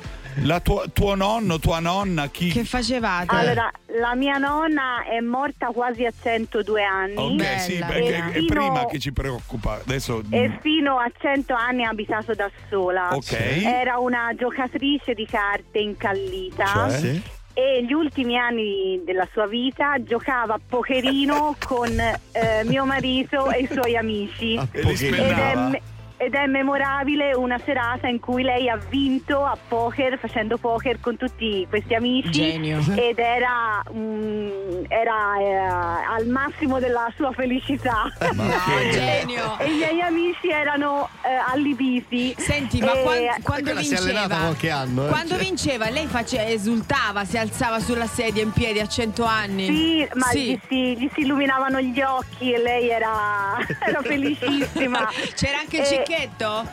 La 0.44 0.60
tua- 0.60 0.86
tuo 0.92 1.14
nonno, 1.16 1.60
tua 1.60 1.80
nonna, 1.80 2.28
chi? 2.30 2.50
Che 2.50 2.64
facevate? 2.64 3.36
Allora, 3.36 3.72
la 4.00 4.16
mia 4.16 4.38
nonna 4.38 5.04
è 5.04 5.20
morta 5.20 5.68
quasi 5.68 6.04
a 6.06 6.12
102 6.20 6.84
anni. 6.84 7.16
Ok, 7.16 7.60
sì, 7.60 7.76
E 7.78 7.86
perché 7.86 8.18
è 8.18 8.32
fino- 8.32 8.48
prima 8.48 8.86
che 8.88 8.98
ci 8.98 9.12
preoccupa. 9.12 9.80
Adesso 9.86 10.24
E 10.32 10.58
fino 10.62 10.98
a 10.98 11.12
100 11.16 11.54
anni 11.54 11.84
ha 11.84 11.90
abitato 11.90 12.34
da 12.34 12.50
sola. 12.70 13.10
Ok. 13.14 13.34
Era 13.64 14.00
una 14.00 14.34
giocatrice 14.36 15.14
di 15.14 15.28
carte 15.28 15.78
incallita. 15.80 16.66
Cioè? 16.66 16.98
Sì. 16.98 17.22
E 17.54 17.84
gli 17.86 17.92
ultimi 17.92 18.38
anni 18.38 19.02
della 19.06 19.28
sua 19.34 19.46
vita 19.46 20.02
giocava 20.02 20.54
a 20.56 20.60
pokerino 20.66 21.56
con 21.68 21.90
eh, 22.00 22.64
mio 22.64 22.86
marito 22.86 23.52
e 23.52 23.60
i 23.60 23.70
suoi 23.72 23.96
amici. 23.98 24.56
E 24.56 24.82
li 24.82 24.90
Ed 24.90 24.90
è, 24.90 24.96
spennava? 24.96 25.78
Ed 26.22 26.36
è 26.36 26.46
memorabile 26.46 27.34
una 27.34 27.60
serata 27.66 28.08
in 28.08 28.20
cui 28.20 28.44
lei 28.44 28.70
ha 28.70 28.78
vinto 28.90 29.44
a 29.44 29.58
poker 29.68 30.20
facendo 30.20 30.58
poker 30.58 31.00
con 31.00 31.18
tutti 31.18 31.66
questi 31.68 31.96
amici 31.96 32.30
Genio. 32.30 32.78
ed 32.96 33.18
era, 33.18 33.82
mm, 33.92 34.84
era 34.88 35.40
eh, 35.40 35.56
al 35.56 36.28
massimo 36.28 36.78
della 36.80 37.12
sua 37.16 37.32
felicità 37.32 38.04
Ma 38.36 38.46
che- 38.70 38.90
genio. 38.92 39.58
e 39.58 39.66
i 39.72 39.76
miei 39.78 40.02
amici 40.02 40.50
erano 40.50 41.10
eh, 41.24 41.30
allibiti 41.52 42.36
Senti, 42.38 42.80
ma 42.82 42.94
E- 42.94 43.02
quan- 43.02 43.42
quando 43.42 43.72
allenata 43.72 43.82
vinceva? 44.06 44.28
qualche 44.38 44.70
anno. 44.70 45.06
eh. 45.06 45.10
Quando 45.10 45.30
Cioè. 45.36 45.44
vinceva, 45.44 45.90
lei 45.90 46.06
face- 46.06 46.46
esultava, 46.48 47.26
si 47.26 47.38
alzava 47.38 47.80
sulla 47.80 48.06
sedia 48.06 48.44
in 48.44 48.52
piedi 48.52 48.80
a 48.80 48.86
100 48.88 49.24
anni? 49.24 49.66
Sì, 49.66 50.08
ma 50.14 50.28
Sì. 50.28 50.52
Gli, 50.52 50.60
si, 50.68 50.98
gli 50.98 51.10
si 51.16 51.22
illuminavano 51.22 51.82
gli 51.82 52.00
occhi 52.02 52.52
e 52.54 52.60
lei 52.60 52.90
era, 52.90 53.58
era 53.88 54.02
felicissima. 54.04 55.10
C'era 55.34 55.60
anche 55.60 55.78
il 55.78 55.86
Cicchetto? 56.12 56.68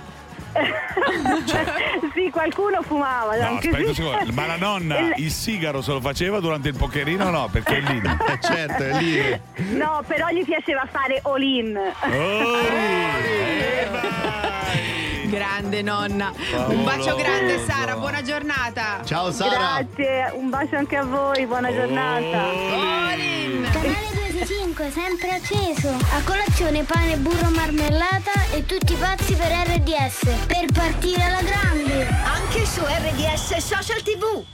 sì, 2.13 2.29
qualcuno 2.31 2.83
fumava. 2.83 3.37
No, 3.37 3.47
anche 3.47 3.69
aspetta 3.69 3.89
sì. 3.93 4.03
secondo, 4.03 4.33
ma 4.33 4.47
la 4.47 4.57
nonna 4.57 4.97
E- 4.97 5.13
il 5.19 5.31
sigaro 5.31 5.81
se 5.81 5.93
lo 5.93 6.01
faceva 6.01 6.41
durante 6.41 6.69
il 6.69 6.75
pokerino 6.77 7.27
o 7.27 7.31
no? 7.31 7.49
Perché 7.49 7.77
è 7.77 7.81
lì. 7.81 8.03
Eh, 8.29 8.39
certo, 8.41 8.83
è 8.83 8.99
lì. 8.99 9.41
No, 9.77 10.03
però 10.07 10.29
gli 10.31 10.45
piaceva 10.45 10.87
fare 10.91 11.21
all-in. 11.23 11.77
Oh, 11.77 12.09
eh, 12.11 13.87
Grande 15.29 15.83
nonna. 15.83 16.33
Favoloso. 16.35 16.79
Un 16.79 16.85
bacio 16.85 17.15
grande 17.17 17.65
Sara, 17.65 17.97
buona 17.97 18.23
giornata. 18.23 19.01
Ciao 19.05 19.31
Sara. 19.31 19.85
Grazie, 19.85 20.33
un 20.35 20.49
bacio 20.51 20.77
anche 20.77 20.97
a 20.97 21.05
voi, 21.05 21.47
buona 21.47 21.73
giornata. 21.73 22.47
Olin. 23.13 23.69
Canale 23.71 24.18
25 24.39 24.91
sempre 24.93 25.31
acceso. 25.31 25.89
A 25.89 26.23
colazione 26.25 26.85
pane, 26.85 27.17
burro, 27.17 27.51
marmellata 27.51 28.31
e 28.53 28.65
tutti 28.65 28.95
pazzi 28.95 29.35
per 29.35 29.51
RDS. 29.51 30.47
Per 30.47 30.65
partire 30.73 31.25
alla 31.25 31.43
grande. 31.43 32.07
Anche 32.07 32.65
su 32.65 32.81
RDS 32.81 33.57
Social 33.57 34.01
TV. 34.03 34.45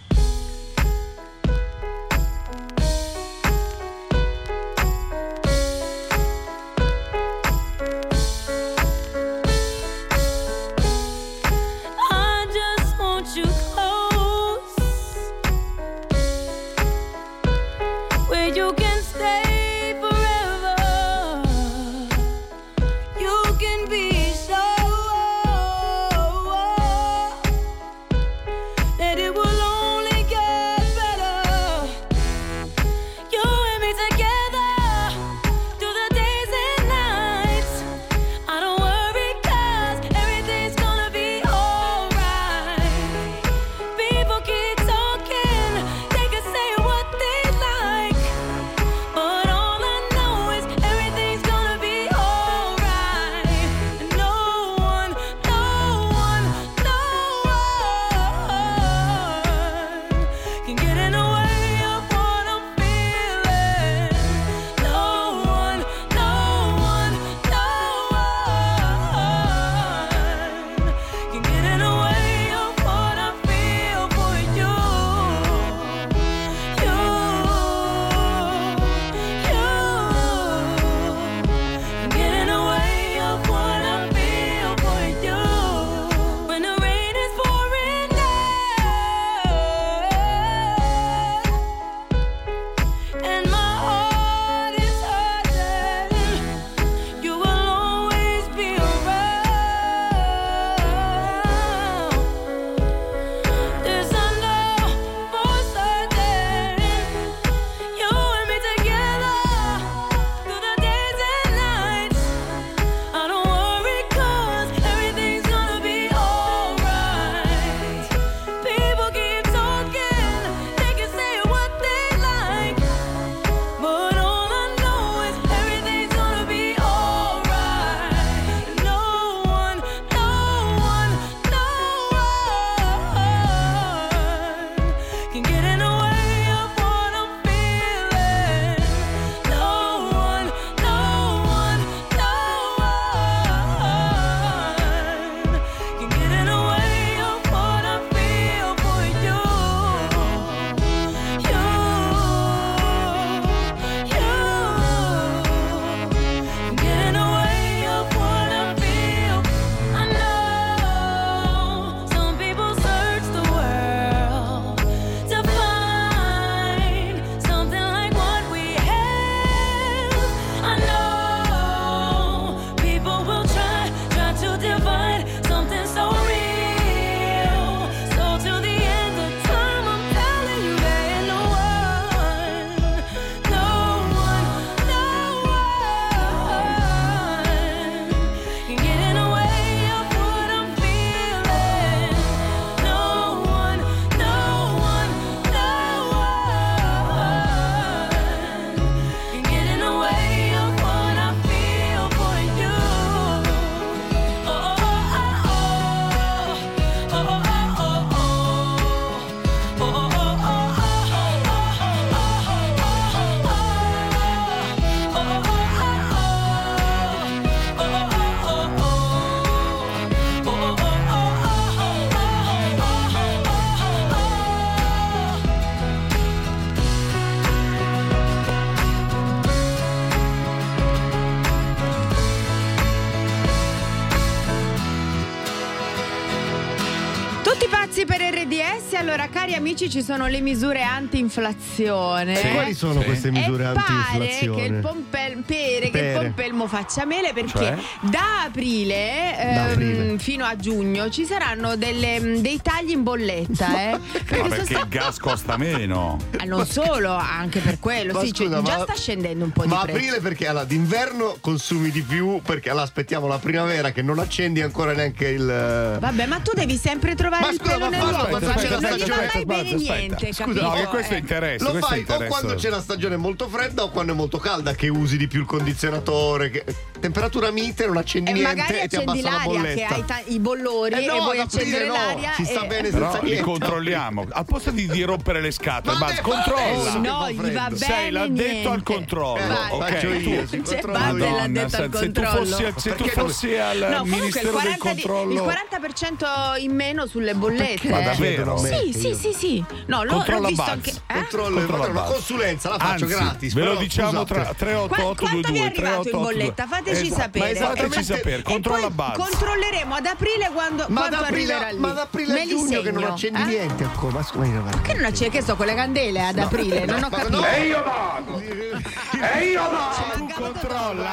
Amici 239.64 239.88
ci 239.88 240.02
sono 240.02 240.26
le 240.26 240.40
misure 240.42 240.82
anti-inflazione. 240.82 242.38
E 242.38 242.52
quali 242.52 242.74
sono 242.74 243.00
Sì. 243.00 243.06
queste 243.06 243.30
misure 243.30 243.64
e 243.64 243.72
pare 243.72 243.78
anti-inflazione? 243.94 244.60
che 244.60 244.66
il, 244.74 244.80
pompel- 244.80 245.42
pere, 245.46 245.88
che 245.90 245.98
il 245.98 246.12
pompelmo 246.18 246.66
faccia 246.66 247.06
mele 247.06 247.32
perché 247.32 247.50
Cioè? 247.50 247.76
da 248.02 248.42
aprile, 248.44 249.38
ehm, 249.38 249.54
Da 249.54 249.64
aprile. 249.70 250.18
fino 250.18 250.44
a 250.44 250.54
giugno 250.56 251.08
ci 251.08 251.24
saranno 251.24 251.76
delle- 251.76 252.40
dei 252.42 252.60
tagli 252.62 252.73
in 252.94 253.02
bolletta. 253.02 253.66
Eh? 253.88 253.90
Ma 253.92 253.98
Perché 254.12 254.48
perché 254.48 254.64
sono 254.66 254.78
il 254.80 254.88
gas 254.88 255.18
costa 255.18 255.56
meno. 255.56 256.18
Ah, 256.38 256.44
non 256.44 256.66
solo, 256.66 257.10
anche 257.12 257.60
per 257.60 257.78
quello. 257.78 258.12
Ma 258.14 258.20
sì, 258.20 258.32
cioè, 258.32 258.46
scusa, 258.46 258.62
già 258.62 258.76
ma- 258.78 258.82
sta 258.84 258.94
scendendo 258.94 259.44
un 259.44 259.50
po' 259.50 259.64
Ma 259.66 259.66
di 259.66 259.82
prezzo. 259.82 259.96
aprile 259.98 260.20
perché 260.20 260.46
allora 260.48 260.64
d'inverno 260.64 261.36
consumi 261.40 261.90
di 261.90 262.02
più 262.02 262.40
perché 262.42 262.70
allora 262.70 262.84
aspettiamo 262.84 263.26
la 263.26 263.38
primavera 263.38 263.90
che 263.92 264.02
non 264.02 264.18
accendi 264.18 264.60
ancora 264.62 264.92
neanche 264.92 265.28
il 265.28 265.96
Vabbè, 266.00 266.26
ma 266.26 266.38
tu 266.40 266.52
devi 266.54 266.76
sempre 266.76 267.14
trovare 267.14 267.42
Ma 267.44 267.50
il 267.50 267.58
scusa, 267.58 267.72
pelo 267.72 267.84
ma 267.90 267.96
nell'uovo. 267.96 268.40
cioè, 268.40 268.78
non 268.78 268.96
gli 268.96 269.04
va 269.08 269.16
mai 269.32 269.44
bene 269.44 269.60
aspetta. 269.74 269.94
niente, 269.94 270.26
Scusa, 270.32 270.44
capito? 270.44 270.62
no, 270.62 270.70
che 270.72 270.84
questo 270.86 271.14
Eh. 271.14 271.18
interessa. 271.18 271.64
Lo 271.64 271.70
questo 271.72 271.88
fai 271.88 272.04
o 272.08 272.26
quando 272.26 272.54
c'è 272.54 272.68
la 272.70 272.80
stagione 272.80 273.16
molto 273.16 273.48
fredda 273.48 273.82
o 273.82 273.90
quando 273.90 274.12
è 274.12 274.16
molto 274.16 274.38
calda 274.38 274.74
che 274.74 274.88
usi 274.88 275.16
di 275.16 275.26
più 275.26 275.40
il 275.40 275.46
condizionatore. 275.46 276.50
Che... 276.50 276.64
Temperatura 277.00 277.50
mite, 277.50 277.86
non 277.86 277.96
accendi 277.98 278.30
E 278.30 278.32
niente 278.34 278.54
magari 278.54 278.78
e 278.80 278.88
ti 278.88 278.96
accendi 278.96 279.20
abbassa 279.20 279.30
la 279.30 279.44
l'aria 279.44 279.52
che 279.52 279.74
bolletta. 279.74 279.94
hai 279.94 280.04
ta- 280.04 280.22
i 280.26 280.38
bollori 280.38 280.94
Eh 280.94 281.06
no, 281.06 281.16
e 281.16 281.20
vuoi 281.20 281.38
accendere 281.40 281.86
no, 281.86 281.92
l'aria. 281.92 282.32
ci 282.34 282.44
sta 282.44 282.64
e- 282.64 282.66
bene 282.90 282.98
Però 282.98 283.10
senza 283.10 283.24
li 283.24 283.30
niente. 283.32 283.50
controlliamo. 283.50 284.26
Al 284.30 284.44
posto 284.44 284.70
di, 284.70 284.86
di 284.88 285.02
rompere 285.02 285.40
le 285.40 285.50
scatole, 285.50 285.96
che 286.14 286.20
controlla. 286.22 286.90
fa- 286.90 286.98
No, 286.98 287.30
gli 287.30 287.52
va 287.52 287.64
bene 287.64 287.76
Sei 287.76 288.10
l'addetto 288.10 288.70
al 288.70 288.82
controllo. 288.82 289.36
Eh, 289.42 289.46
Vai. 289.46 289.70
ok, 289.70 289.78
faccio 289.92 290.08
io, 290.12 290.40
tu- 290.40 290.46
si 290.48 290.60
C'è 290.62 290.80
controlla 290.80 290.98
Buzz 291.10 291.18
io. 291.18 291.24
è 291.26 291.30
l'addetto 291.30 291.76
al 291.76 291.82
se 291.82 291.88
tu 291.88 291.90
controllo. 292.22 292.46
fossi, 292.56 292.72
se 292.76 292.94
tu 292.94 293.04
fossi 293.08 293.54
al 293.56 293.78
No, 293.90 294.04
Ministero 294.04 294.50
del 294.50 294.52
40, 294.60 294.92
di- 294.92 295.02
Controllo. 295.02 295.32
il 295.32 295.40
40% 295.40 296.58
in 296.58 296.74
meno 296.74 297.06
sulle 297.06 297.34
bollette. 297.34 297.88
Ma 297.88 298.00
eh. 298.00 298.04
davvero? 298.04 298.56
Sì, 298.58 298.92
sì, 298.92 299.14
sì, 299.14 299.32
sì. 299.32 299.64
No, 299.86 300.02
l'ho, 300.04 300.12
Controlla 300.14 300.40
l'ho 300.40 300.48
visto 300.48 300.62
Buzz. 300.62 300.72
anche. 300.72 300.90
eh? 300.90 301.14
Controllo, 301.14 301.56
Controlla 301.58 301.86
una 301.88 302.00
Buzz. 302.02 302.12
consulenza 302.12 302.68
la 302.70 302.78
faccio 302.78 303.04
Anzi, 303.04 303.16
gratis. 303.16 303.52
Ve 303.54 303.60
lo 303.62 303.68
però, 303.70 303.80
diciamo 303.80 304.24
tra 304.24 304.54
388 304.54 305.14
Quanto 305.24 305.52
vi 305.52 305.58
è 305.58 305.64
arrivato 305.64 306.08
in 306.10 306.20
bolletta? 306.22 306.66
Fateci 306.66 307.10
sapere. 307.10 307.50
Esatto, 307.50 307.76
Fateci 307.76 308.04
sapere, 308.04 308.42
controlla 308.42 308.88
controlleremo 309.16 309.94
ad 309.94 310.06
aprile 310.06 310.50
quando, 310.52 310.84
Ma 310.88 311.00
quanto 311.00 311.16
aprile, 311.24 311.52
arriverà 311.52 311.70
lì. 311.72 311.78
ma 311.78 311.90
da 311.92 312.02
aprile 312.02 312.32
Me 312.32 312.40
a 312.40 312.44
li 312.44 312.52
giugno 312.66 312.82
che 312.82 312.90
non 312.90 313.04
accendi 313.04 313.40
eh? 313.40 313.44
niente 313.44 313.84
ancora. 313.84 314.12
Ma 314.14 314.22
scusa, 314.22 314.44
io 314.46 314.60
guarda. 314.62 314.80
Che 314.80 314.94
non 314.94 315.04
accendi? 315.04 315.36
Che 315.38 315.42
so, 315.44 315.56
con 315.56 315.66
le 315.66 315.74
candele 315.74 316.26
ad 316.26 316.38
aprile? 316.38 316.84
non 316.84 317.02
ho 317.02 317.08
ma 317.08 317.08
capito. 317.16 317.36
no. 317.40 317.46
E 317.46 317.66
io 317.66 317.82
vado! 317.82 318.40
E 318.40 319.44
io 319.44 319.62
vado! 319.62 320.16
Tu 320.16 320.32
controlla. 320.34 321.12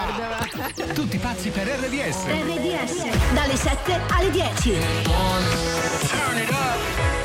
Tutti 0.93 1.17
pazzi 1.17 1.49
per 1.49 1.67
RDS. 1.67 2.25
RDS 2.25 3.33
dalle 3.33 3.55
7 3.55 3.99
alle 4.09 4.31
10. 4.31 4.79
The 6.41 7.20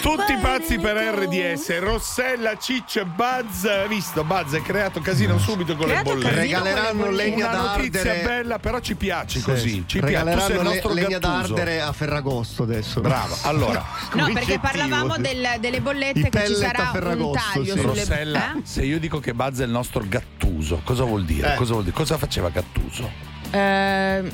Tutti 0.00 0.34
pazzi 0.40 0.78
per 0.78 0.96
RDS, 0.96 1.78
Rossella, 1.78 2.56
Ciccio 2.56 3.00
e 3.00 3.04
Buzz. 3.04 3.64
Hai 3.64 3.86
visto? 3.88 4.24
Buzz 4.24 4.54
hai 4.54 4.62
creato 4.62 5.00
casino 5.00 5.38
subito 5.38 5.76
con 5.76 5.86
Creato 5.86 6.14
le 6.14 6.16
bollette. 6.16 6.40
Regaleranno 6.40 7.02
con 7.04 7.14
le 7.14 7.24
legna 7.24 7.48
Una 7.48 7.56
da 7.56 7.76
notizia 7.76 8.00
ardere. 8.00 8.22
bella, 8.26 8.58
però 8.58 8.80
ci 8.80 8.94
piace 8.94 9.38
Sì. 9.40 9.44
così. 9.44 9.84
Ci 9.86 9.98
piace. 10.00 10.00
Tu 10.00 10.00
sei 10.00 10.00
il 10.00 10.04
Regaleranno 10.06 10.62
nostro 10.62 10.92
le, 10.94 11.02
legna 11.02 11.18
da 11.18 11.38
ardere 11.38 11.80
a 11.82 11.92
Ferragosto 11.92 12.62
adesso. 12.62 13.00
Bravo. 13.00 13.36
Allora, 13.42 13.84
No, 14.14 14.30
perché 14.32 14.58
parlavamo 14.58 15.16
del- 15.18 15.56
delle 15.60 15.76
I 15.76 15.80
bollette 15.80 16.28
che 16.30 16.46
ci 16.46 16.54
sarà 16.54 16.82
un 16.84 16.90
Ferragosto, 16.92 17.50
taglio 17.52 17.64
sì. 17.74 17.80
sulle 17.80 17.82
Rossella, 18.00 18.52
eh? 18.56 18.60
se 18.64 18.82
io 18.82 18.98
dico 18.98 19.20
che 19.20 19.34
Buzz 19.34 19.60
è 19.60 19.64
il 19.64 19.70
nostro 19.70 20.02
Gattuso, 20.08 20.80
cosa 20.82 21.04
vuol 21.04 21.24
dire? 21.24 21.52
Eh. 21.52 21.56
Cosa 21.56 21.72
vuol 21.72 21.84
dire? 21.84 21.94
Cosa 21.96 22.16
faceva 22.16 22.48
Gattuso? 22.48 23.28
Eh, 23.50 24.32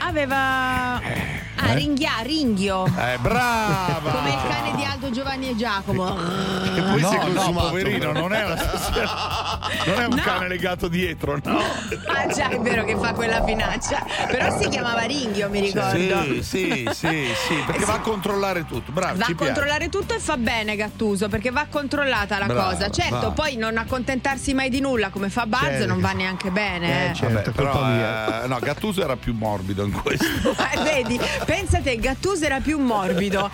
aveva. 0.00 1.00
Ah, 1.56 1.70
Eh? 1.70 1.74
ringhia, 1.76 2.10
ringhio. 2.22 2.84
Eh, 2.86 3.16
brava! 3.20 4.10
Come 4.10 4.28
il 4.30 4.38
cane 4.48 4.76
di 4.76 4.84
Aldo 4.84 5.10
Giovanni 5.10 5.48
e 5.50 5.56
Giacomo. 5.56 6.16
E 6.18 6.80
poi 6.82 7.00
No, 7.00 7.08
si 7.08 7.14
è 7.14 7.18
no, 7.18 7.24
consumato, 7.32 7.68
poverino, 7.68 7.98
però. 8.12 8.20
non 8.20 8.32
è, 8.34 8.44
una 8.44 8.54
non 9.86 10.00
è 10.00 10.06
un 10.06 10.14
No. 10.14 10.22
cane 10.22 10.48
legato 10.48 10.88
dietro, 10.88 11.38
no. 11.44 11.58
Ah, 11.58 12.26
già, 12.26 12.48
è 12.48 12.58
vero 12.58 12.84
che 12.84 12.96
fa 12.98 13.12
quella 13.12 13.42
finaccia. 13.44 14.04
Però 14.26 14.58
si 14.58 14.68
chiamava 14.68 15.02
ringhio, 15.02 15.48
mi 15.48 15.60
ricordo. 15.60 15.96
Sì, 15.96 16.42
sì, 16.42 16.88
sì, 16.92 17.28
sì, 17.46 17.54
perché 17.66 17.84
va 17.84 17.94
a 17.94 18.00
controllare 18.00 18.66
tutto. 18.66 18.90
Bravo, 18.92 19.18
Va 19.18 19.24
ci 19.26 19.32
a 19.32 19.34
controllare 19.36 19.88
tutto 19.88 20.14
e 20.14 20.18
fa 20.18 20.36
bene 20.36 20.74
Gattuso 20.76 21.28
perché 21.28 21.50
va 21.50 21.66
controllata 21.70 22.38
la 22.38 22.46
Bravo, 22.46 22.70
cosa. 22.70 22.90
Certo, 22.90 23.16
bravo. 23.18 23.30
poi 23.32 23.56
non 23.56 23.78
accontentarsi 23.78 24.54
mai 24.54 24.68
di 24.70 24.80
nulla 24.80 25.10
come 25.10 25.28
fa 25.30 25.46
Buzz 25.46 25.60
Certo. 25.62 25.86
non 25.86 26.00
va 26.00 26.12
neanche 26.12 26.50
bene. 26.50 26.88
eh. 26.88 27.04
piace. 27.12 27.28
Vabbè, 27.32 27.50
però, 27.50 27.72
eh, 28.42 28.46
no, 28.48 28.53
Gattuso 28.58 29.02
era 29.02 29.16
più 29.16 29.34
morbido 29.34 29.84
in 29.84 29.92
questo. 29.92 30.24
Eh, 30.74 30.82
Vedi, 30.82 31.20
pensate, 31.44 31.96
Gattuso 31.98 32.44
era 32.44 32.60
più 32.60 32.78
morbido. 32.78 33.50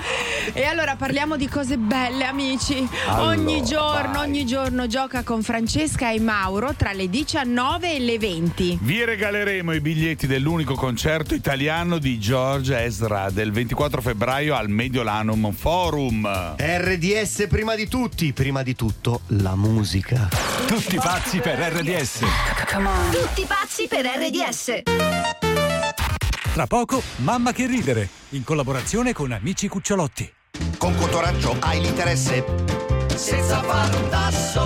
E 0.52 0.64
allora 0.64 0.96
parliamo 0.96 1.36
di 1.36 1.48
cose 1.48 1.76
belle, 1.76 2.24
amici. 2.24 2.86
ogni 3.08 3.58
Allora, 3.58 3.64
giorno, 3.64 4.20
ogni 4.20 4.46
giorno 4.46 4.86
gioca 4.86 5.22
con 5.22 5.42
Francesca 5.42 6.10
e 6.10 6.20
Mauro 6.20 6.74
tra 6.74 6.92
le 6.92 7.08
19 7.08 7.94
e 7.94 7.98
le 8.00 8.18
20. 8.18 8.78
Vi 8.80 9.04
regaleremo 9.04 9.72
i 9.72 9.80
biglietti 9.80 10.26
dell'unico 10.26 10.74
concerto 10.74 11.34
italiano 11.34 11.98
di 11.98 12.18
George 12.18 12.82
Ezra 12.82 13.30
del 13.30 13.52
24 13.52 14.00
febbraio 14.00 14.54
al 14.54 14.68
Mediolanum 14.68 15.52
Forum. 15.52 16.54
RDS 16.56 17.46
prima 17.48 17.74
di 17.74 17.88
tutti, 17.88 18.32
prima 18.32 18.62
di 18.62 18.74
tutto 18.74 19.20
la 19.28 19.54
musica. 19.56 20.28
Tutti 20.66 20.96
pazzi 20.96 21.38
per 21.38 21.58
RDS. 21.58 22.20
Tutti 23.10 23.44
pazzi 23.46 23.86
per 23.88 24.06
RDS. 24.06 24.89
Tra 26.52 26.66
poco, 26.66 27.02
Mamma 27.16 27.52
che 27.52 27.66
ridere, 27.66 28.08
in 28.30 28.44
collaborazione 28.44 29.12
con 29.12 29.32
Amici 29.32 29.66
Cucciolotti. 29.66 30.30
Con 30.76 30.94
Cotoraggio 30.96 31.56
hai 31.60 31.80
l'interesse 31.80 32.44
senza 33.14 33.62
fare 33.62 33.96
un 33.96 34.08
tasso. 34.08 34.64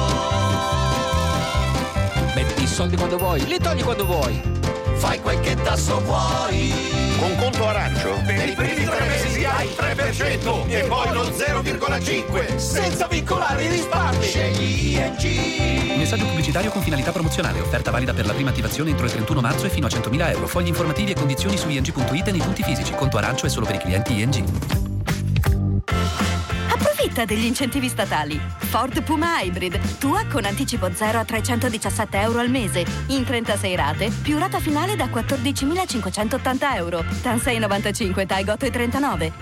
Metti 2.35 2.63
i 2.63 2.67
soldi 2.67 2.97
quando 2.97 3.17
vuoi, 3.17 3.47
li 3.47 3.59
togli 3.59 3.83
quando 3.83 4.07
vuoi. 4.07 4.41
Fai 4.95 5.21
quel 5.21 5.39
che 5.41 5.55
tasso 5.55 6.01
vuoi. 6.01 7.14
Con 7.25 7.37
conto 7.37 7.67
arancio 7.67 8.21
per 8.27 8.47
i 8.51 8.53
primi 8.53 8.85
tre 8.85 9.07
mesi 9.07 9.45
hai 9.47 9.67
il 9.67 9.75
3% 9.75 10.69
e 10.69 10.83
poi 10.83 11.11
lo 11.11 11.23
0,5 11.23 12.57
senza 12.57 13.07
vincolare 13.07 13.65
i 13.65 13.69
risparmi. 13.69 14.23
Scegli 14.23 14.95
ING. 14.95 15.97
Messaggio 15.97 16.27
pubblicitario 16.27 16.71
con 16.71 16.83
finalità 16.83 17.13
promozionale. 17.13 17.61
Offerta 17.61 17.91
valida 17.91 18.13
per 18.13 18.27
la 18.27 18.35
prima 18.35 18.51
attivazione 18.51 18.91
entro 18.91 19.07
il 19.07 19.13
31 19.13 19.41
marzo 19.41 19.65
e 19.65 19.71
fino 19.71 19.87
a 19.87 19.89
100.000 19.89 20.31
euro. 20.33 20.47
Fogli 20.47 20.69
informativi 20.69 21.13
e 21.13 21.15
condizioni 21.15 21.57
su 21.57 21.71
ing.it 21.71 22.29
e 22.29 22.31
nei 22.31 22.41
punti 22.43 22.63
fisici. 22.63 22.93
Conto 22.93 23.17
arancio 23.17 23.47
è 23.47 23.49
solo 23.49 23.65
per 23.65 23.77
i 23.77 23.79
clienti 23.79 24.21
ING. 24.21 24.84
Approfitta 27.15 27.25
degli 27.25 27.45
incentivi 27.45 27.89
statali. 27.89 28.41
Ford 28.57 29.01
Puma 29.05 29.41
Hybrid, 29.41 29.99
tua 29.99 30.25
con 30.27 30.45
anticipo 30.45 30.93
0 30.93 31.21
a 31.21 31.25
317 31.25 32.19
euro 32.19 32.41
al 32.41 32.51
mese, 32.51 32.85
in 33.09 33.25
36 33.25 33.77
rate, 33.77 34.11
più 34.23 34.37
rata 34.37 34.59
finale 34.59 34.97
da 34.97 35.07
14.580 35.07 36.75
euro. 36.75 37.05
TAN 37.23 37.39
695, 37.39 38.27
TAI 38.27 38.45
8,39. 38.45 39.33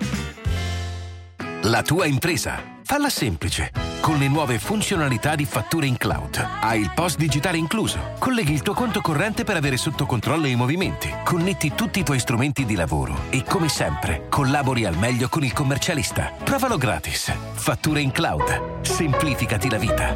La 1.62 1.82
tua 1.82 2.04
impresa. 2.04 2.71
Falla 2.92 3.08
semplice. 3.08 3.72
Con 4.02 4.18
le 4.18 4.28
nuove 4.28 4.58
funzionalità 4.58 5.34
di 5.34 5.46
fatture 5.46 5.86
in 5.86 5.96
cloud. 5.96 6.46
Hai 6.60 6.78
il 6.78 6.92
post 6.94 7.16
digitale 7.16 7.56
incluso. 7.56 8.12
Colleghi 8.18 8.52
il 8.52 8.60
tuo 8.60 8.74
conto 8.74 9.00
corrente 9.00 9.44
per 9.44 9.56
avere 9.56 9.78
sotto 9.78 10.04
controllo 10.04 10.46
i 10.46 10.54
movimenti. 10.56 11.10
Connetti 11.24 11.72
tutti 11.74 12.00
i 12.00 12.02
tuoi 12.02 12.18
strumenti 12.18 12.66
di 12.66 12.74
lavoro. 12.74 13.16
E 13.30 13.44
come 13.44 13.70
sempre, 13.70 14.26
collabori 14.28 14.84
al 14.84 14.98
meglio 14.98 15.30
con 15.30 15.42
il 15.42 15.54
commercialista. 15.54 16.34
Provalo 16.44 16.76
gratis. 16.76 17.32
Fatture 17.54 18.02
in 18.02 18.10
cloud. 18.10 18.82
Semplificati 18.82 19.70
la 19.70 19.78
vita. 19.78 20.14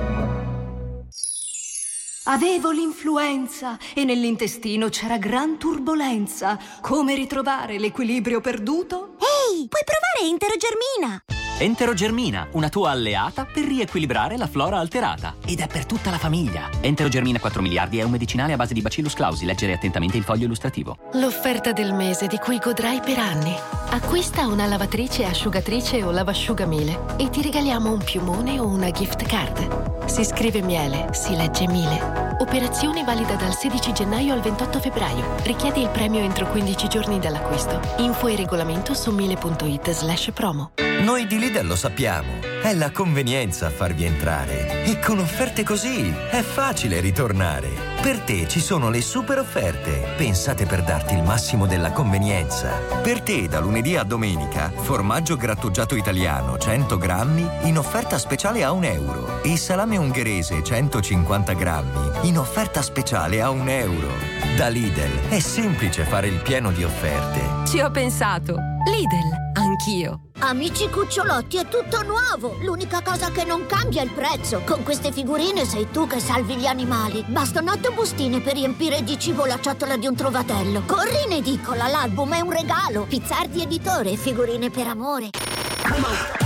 Avevo 2.24 2.72
l'influenza 2.72 3.79
e 3.95 4.05
nell'intestino 4.05 4.91
c'era 4.91 5.16
gran 5.16 5.57
turbolenza. 5.57 6.59
Come 6.83 7.14
ritrovare 7.14 7.79
l'equilibrio 7.79 8.43
perduto? 8.43 9.16
Ehi, 9.18 9.66
puoi 9.66 9.83
provare 9.83 10.31
Enterogermina. 10.31 11.24
Enterogermina, 11.59 12.48
una 12.52 12.68
tua 12.68 12.90
alleata 12.90 13.46
per 13.46 13.64
riequilibrare 13.64 14.36
la 14.36 14.46
flora 14.46 14.78
alterata. 14.78 15.36
Ed 15.46 15.61
è 15.61 15.66
per 15.66 15.86
tutta 15.86 16.11
la 16.11 16.18
famiglia. 16.18 16.68
Enterogermina 16.82 17.40
4 17.40 17.62
miliardi 17.62 17.98
è 17.98 18.02
un 18.02 18.11
medicinale 18.11 18.52
a 18.52 18.57
base 18.57 18.74
di 18.74 18.82
Bacillus 18.82 19.14
clausi. 19.14 19.46
Leggere 19.46 19.72
attentamente 19.72 20.18
il 20.18 20.22
foglio 20.22 20.44
illustrativo. 20.44 20.98
L'offerta 21.14 21.72
del 21.72 21.94
mese 21.94 22.26
di 22.26 22.36
cui 22.36 22.59
godrai 22.59 23.00
per 23.00 23.18
anni. 23.18 23.54
Acquista 23.88 24.46
una 24.46 24.66
lavatrice, 24.66 25.24
asciugatrice 25.24 26.02
o 26.02 26.11
lavasciugamile 26.11 27.16
e 27.16 27.30
ti 27.30 27.40
regaliamo 27.40 27.90
un 27.90 28.04
piumone 28.04 28.61
o 28.61 28.66
una 28.66 28.90
gift 28.90 29.24
card. 29.24 30.04
Si 30.07 30.26
scrive 30.26 30.61
miele, 30.61 31.09
si 31.12 31.34
legge 31.34 31.66
mile. 31.68 32.34
Operazione 32.38 33.02
valida 33.02 33.34
dal 33.34 33.57
16 33.57 33.94
gennaio 33.94 34.34
al 34.34 34.42
28 34.42 34.78
febbraio. 34.78 35.36
Richiedi 35.44 35.80
il 35.80 35.88
premio 35.88 36.20
entro 36.20 36.46
15 36.48 36.86
giorni 36.86 37.18
dall'acquisto. 37.18 37.80
Info 37.96 38.26
e 38.26 38.36
regolamento 38.36 38.92
su 38.92 39.11
mile.it 39.11 39.90
slash 39.90 40.32
promo. 40.34 40.72
Noi 41.02 41.26
di 41.26 41.38
Lidl 41.47 41.64
lo 41.64 41.76
sappiamo, 41.76 42.40
è 42.61 42.74
la 42.74 42.90
convenienza 42.90 43.68
a 43.68 43.70
farvi 43.70 44.05
entrare. 44.05 44.82
E 44.82 44.99
con 44.99 45.20
offerte 45.20 45.62
così 45.62 46.12
è 46.28 46.42
facile 46.42 46.99
ritornare. 46.99 47.68
Per 48.03 48.18
te 48.22 48.49
ci 48.49 48.59
sono 48.59 48.90
le 48.90 49.01
super 49.01 49.38
offerte, 49.38 50.14
pensate 50.16 50.66
per 50.66 50.82
darti 50.82 51.14
il 51.14 51.22
massimo 51.22 51.66
della 51.66 51.92
convenienza. 51.92 52.70
Per 53.01 53.20
te 53.20 53.47
da 53.47 53.61
lunedì 53.61 53.94
a 53.94 54.03
domenica, 54.03 54.72
formaggio 54.74 55.36
grattugiato 55.36 55.94
italiano 55.94 56.59
100 56.59 56.99
grammi 56.99 57.49
in 57.62 57.78
offerta 57.78 58.18
speciale 58.18 58.64
a 58.64 58.72
un 58.72 58.82
euro. 58.82 59.40
E 59.42 59.57
salame 59.57 59.99
ungherese 59.99 60.64
150 60.64 61.53
grammi 61.53 62.26
in 62.28 62.38
offerta 62.38 62.82
speciale 62.82 63.40
a 63.40 63.51
un 63.51 63.68
euro. 63.68 64.09
Da 64.57 64.66
Lidl 64.66 65.28
è 65.28 65.38
semplice 65.38 66.07
fare 66.07 66.26
il 66.26 66.40
pieno 66.40 66.72
di 66.72 66.82
offerte. 66.82 67.68
Ci 67.68 67.78
ho 67.78 67.90
pensato. 67.92 68.57
Lidl, 68.90 69.45
anch'io. 69.87 70.20
Amici 70.41 70.89
cucciolotti, 70.91 71.57
è 71.59 71.68
tutto 71.68 72.03
nuovo! 72.03 72.57
L'unica 72.61 73.01
cosa 73.03 73.30
che 73.30 73.45
non 73.45 73.66
cambia 73.66 74.03
è 74.03 74.05
il 74.05 74.11
prezzo. 74.11 74.62
Con 74.64 74.82
queste 74.82 75.12
figurine 75.12 75.64
sei 75.64 75.89
tu 75.91 76.07
che 76.07 76.18
salvi 76.20 76.57
gli 76.57 76.66
animali. 76.66 77.24
Bastano 77.26 77.72
otto 77.72 77.93
bustine 77.93 78.41
per 78.41 78.55
riempire 78.55 79.03
di 79.03 79.18
cibo 79.18 79.47
la 79.47 79.59
ciotola 79.61 79.97
di 79.97 80.07
un 80.07 80.14
trovatello. 80.14 80.82
Corri 80.84 81.24
in 81.26 81.32
edicola, 81.32 81.87
l'album 81.87 82.34
è 82.34 82.41
un 82.41 82.51
regalo. 82.51 83.05
Pizzardi 83.05 83.62
editore, 83.62 84.16
figurine 84.16 84.70
per 84.70 84.89
amore. 84.89 85.30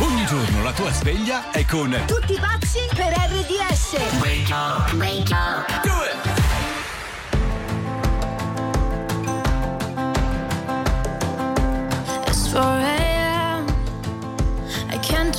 Ogni 0.00 0.26
giorno 0.26 0.62
la 0.62 0.72
tua 0.72 0.92
sveglia 0.92 1.50
è 1.50 1.64
con 1.64 1.96
Tutti 2.06 2.38
pazzi 2.38 2.80
per 2.94 3.12
RDS. 3.12 3.96
Wake 4.20 4.52
up, 4.52 4.92
wake 4.94 5.32
up. 5.32 5.82
Do 5.82 5.90
it. 6.04 6.14
It's 12.28 12.52
4 12.52 12.60
a.m. 12.60 12.80
I 12.80 12.82
can't 12.82 12.99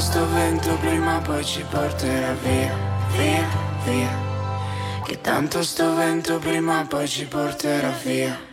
Sto 0.00 0.26
vento 0.32 0.76
prima 0.78 1.20
poi 1.20 1.44
ci 1.44 1.62
porterà 1.70 2.32
via, 2.32 2.74
via, 3.16 3.46
via. 3.84 4.08
Che 5.04 5.20
tanto 5.20 5.62
sto 5.62 5.94
vento 5.94 6.38
prima 6.38 6.86
poi 6.88 7.06
ci 7.06 7.26
porterà 7.26 7.90
via 8.02 8.49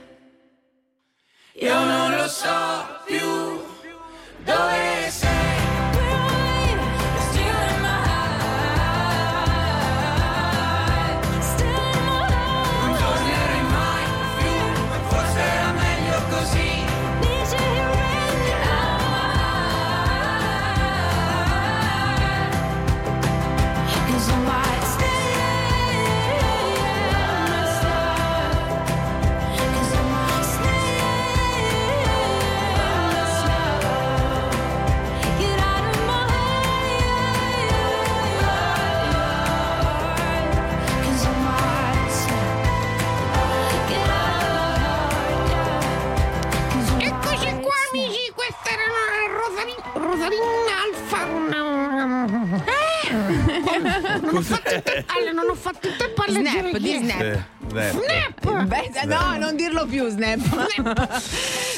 Non 54.21 54.35
ho 54.37 54.41
fatto 54.41 54.73
in 54.73 54.81
tempo- 54.83 55.13
alle- 55.17 55.31
non 55.33 55.49
ho 55.49 55.55
fatto 55.55 55.87
a 55.87 56.31
leggere 56.31 56.69
Snap, 56.69 56.77
di 56.77 56.91
è. 56.91 56.97
snap. 56.97 57.45
Snap! 57.69 58.63
Beh, 58.65 58.89
no, 59.05 59.37
non 59.37 59.55
dirlo 59.55 59.85
più, 59.85 60.07
Snap. 60.09 60.39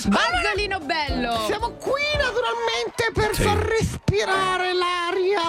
Bazzolino 0.07 0.79
bello. 0.79 1.43
Siamo 1.45 1.71
qui 1.71 2.01
naturalmente 2.17 3.11
per 3.13 3.35
Sì. 3.35 3.43
far 3.43 3.57
respirare 3.57 4.73
l'aria 4.73 5.41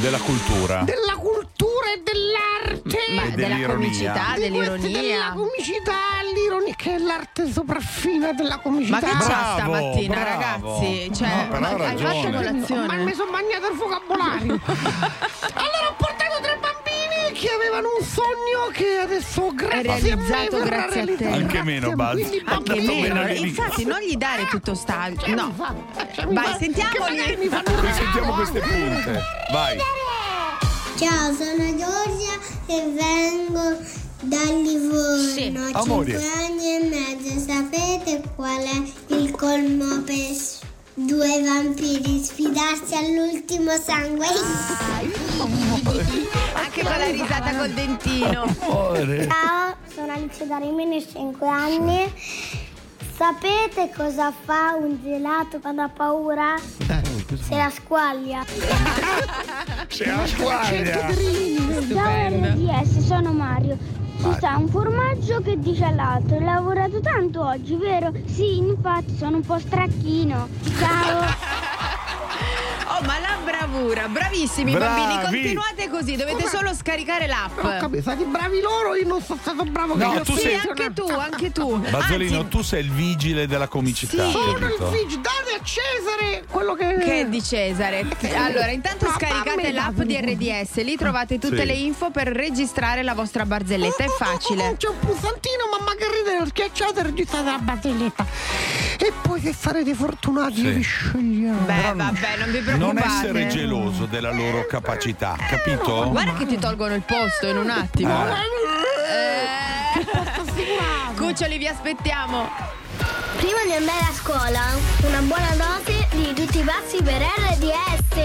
Della 0.00 0.18
cultura. 0.18 0.82
della 0.82 1.14
cultura 1.16 1.86
e 1.94 2.02
dell'arte. 2.02 2.98
Ma 3.14 3.22
E 3.24 3.30
della 3.32 3.66
comicità, 3.66 4.24
dell'ironia. 4.36 5.00
della 5.00 5.32
comicità, 5.34 5.92
l'ironia, 6.34 6.74
che 6.76 6.94
è 6.94 6.98
l'arte 6.98 7.50
sopraffina 7.50 8.32
della 8.32 8.58
comicità. 8.58 9.00
Ma 9.00 9.06
che 9.06 9.12
c'ha 9.12 9.24
Bravo, 9.24 9.58
stamattina, 9.58 10.14
bravo. 10.14 10.28
ragazzi? 10.30 11.10
Cioè, 11.14 11.28
No, 11.28 11.58
ma 11.60 11.68
ha 11.68 11.70
hai 11.70 11.96
fatto 11.96 12.02
Ma 12.30 12.36
colazione? 12.38 12.96
mi 13.04 13.14
sono 13.14 13.30
bagnato 13.30 13.66
il 13.70 13.76
vocabolario. 13.76 14.60
allora 15.54 15.93
che 17.44 17.50
avevano 17.50 17.88
un 17.98 18.04
sogno 18.06 18.70
che 18.72 18.98
adesso 19.02 19.52
grazie 19.54 19.82
realizzato 19.82 20.56
a 20.56 20.58
me 20.58 20.64
verrà 20.64 20.86
grazie 20.86 21.00
a 21.00 21.04
te. 21.04 21.04
realizzato. 21.16 21.34
Anche 21.34 21.44
Grazie 21.44 21.62
meno. 21.62 21.92
Buzz. 21.92 22.12
Quindi 22.12 22.42
Anche 22.46 22.80
meno, 22.80 23.26
infatti 23.28 23.84
non 23.84 23.98
gli 24.00 24.16
dare 24.16 24.46
tutto 24.46 24.74
sta... 24.74 25.08
No, 25.26 25.52
vai, 25.56 25.74
sentiamoli. 26.58 26.92
che 26.92 26.98
magari 26.98 27.36
mi 27.36 27.48
fanno 27.48 27.70
un 27.70 27.80
Poi 27.80 27.92
sentiamo 27.92 28.14
regalo, 28.14 28.34
queste 28.34 28.58
eh. 28.58 28.62
punte. 28.62 29.20
Vai. 29.52 29.78
Ciao, 30.96 31.34
sono 31.34 31.76
Giorgia 31.76 32.38
e 32.66 32.92
vengo 32.94 33.76
da 34.22 34.42
Livorno. 34.44 35.68
Ho 35.72 35.82
Amore. 35.82 36.18
5 36.18 36.30
anni 36.46 36.76
e 36.76 36.78
mezzo. 36.88 37.38
Sapete 37.46 38.22
qual 38.36 38.62
è 38.62 38.80
il 39.14 39.30
colmo 39.32 40.00
per 40.02 40.30
due 40.94 41.42
vampiri? 41.42 42.22
Sfidarsi 42.24 42.94
all'ultimo 42.94 43.72
sangue. 43.76 44.26
Anche 44.26 44.38
con 46.84 46.98
la 46.98 47.10
risata 47.10 47.56
col 47.56 47.70
dentino. 47.70 48.42
Amore. 48.42 49.26
Ciao, 49.26 49.76
sono 49.92 50.12
Alice 50.12 50.46
da 50.46 50.58
Rimini, 50.58 51.04
5 51.04 51.48
anni. 51.48 52.12
Sapete 53.16 53.90
cosa 53.94 54.32
fa 54.32 54.74
un 54.78 54.98
gelato 55.02 55.60
quando 55.60 55.82
ha 55.82 55.88
paura? 55.88 56.56
Se 56.58 57.56
la 57.56 57.70
squaglia. 57.70 58.44
C'è 59.86 60.06
la 60.06 60.26
squadra. 60.26 61.12
Ciao 61.92 62.28
RDS, 62.28 62.98
sono 63.06 63.32
Mario. 63.32 63.78
Ci 64.18 64.32
sta 64.36 64.56
un 64.56 64.68
formaggio 64.68 65.40
che 65.40 65.58
dice 65.58 65.84
all'altro, 65.84 66.36
hai 66.36 66.44
lavorato 66.44 67.00
tanto 67.00 67.44
oggi, 67.44 67.76
vero? 67.76 68.12
Sì, 68.26 68.58
infatti 68.58 69.16
sono 69.16 69.36
un 69.36 69.42
po' 69.42 69.58
stracchino. 69.58 70.48
Ciao! 70.78 71.82
Oh, 72.96 73.02
ma 73.04 73.18
la 73.18 73.38
bravura, 73.44 74.06
bravissimi 74.08 74.72
Bravi. 74.72 75.00
bambini, 75.20 75.54
continuate 75.54 75.88
così, 75.90 76.16
dovete 76.16 76.46
solo 76.48 76.72
scaricare 76.74 77.26
l'app. 77.26 77.58
Ho 77.58 77.76
capito, 77.80 78.02
stati 78.02 78.24
bravi 78.24 78.60
loro, 78.60 78.94
io 78.94 79.06
non 79.06 79.20
sono 79.22 79.38
stato 79.40 79.64
bravo 79.64 79.96
No, 79.96 80.12
che 80.12 80.20
tu 80.20 80.34
sì, 80.34 80.40
sei- 80.42 80.54
anche 80.54 80.92
tu, 80.92 81.06
anche 81.08 81.50
tu. 81.50 81.78
Bazzolino, 81.78 82.38
Anzi, 82.38 82.48
tu 82.50 82.62
sei 82.62 82.84
il 82.84 82.90
vigile 82.92 83.46
della 83.48 83.66
comicità. 83.68 84.24
Sì. 84.26 84.30
Sono 84.30 84.52
il 84.52 84.58
capito? 84.58 84.90
Figi, 84.92 85.16
date 85.20 85.58
a 85.58 85.64
Cesare 85.64 86.44
quello 86.48 86.74
che... 86.74 86.98
che 87.02 87.20
è 87.20 87.26
di 87.26 87.42
Cesare. 87.42 88.06
Allora, 88.36 88.70
intanto 88.70 89.06
Papà, 89.06 89.18
scaricate 89.18 89.72
l'app 89.72 90.00
di 90.02 90.16
RDS, 90.20 90.82
lì 90.84 90.96
trovate 90.96 91.38
tutte 91.38 91.60
Sì. 91.60 91.66
le 91.66 91.72
info 91.74 92.10
per 92.10 92.28
registrare 92.28 93.02
la 93.02 93.14
vostra 93.14 93.44
barzelletta, 93.44 94.04
è 94.04 94.08
facile. 94.08 94.74
C'è 94.76 94.88
un 94.88 94.98
pulsantino, 95.00 95.64
mamma 95.78 95.92
che 95.96 96.04
ride, 96.06 96.46
schiacciate 96.48 97.00
e 97.00 97.02
registrate 97.02 97.44
la 97.50 97.58
barzelletta. 97.58 98.26
E 98.96 99.12
poi 99.22 99.40
che 99.40 99.52
farete 99.52 99.92
fortunati 99.94 100.54
Sì. 100.54 100.68
vi 100.70 100.82
scegliamo. 100.82 101.58
Beh, 101.66 101.92
vabbè, 101.94 102.36
non 102.38 102.50
vi 102.52 102.58
preoccupate. 102.60 102.78
Non 102.92 102.98
essere 102.98 103.46
geloso 103.48 104.04
della 104.06 104.30
loro 104.30 104.66
capacità, 104.66 105.36
capito? 105.38 106.10
Guarda 106.10 106.34
che 106.34 106.46
ti 106.46 106.58
tolgono 106.58 106.94
il 106.94 107.02
posto 107.02 107.46
in 107.46 107.56
un 107.56 107.70
attimo. 107.70 108.26
Eh. 108.26 108.34
Cuccioli, 111.16 111.56
vi 111.58 111.66
aspettiamo. 111.66 112.48
Prima 113.36 113.64
di 113.64 113.72
andare 113.72 114.00
a 114.00 114.12
scuola, 114.12 114.60
una 115.06 115.20
buona 115.20 115.54
dose 115.56 116.06
di 116.12 116.32
tutti 116.34 116.58
i 116.58 116.62
pazzi 116.62 117.02
per 117.02 117.20
RDS. 117.20 118.16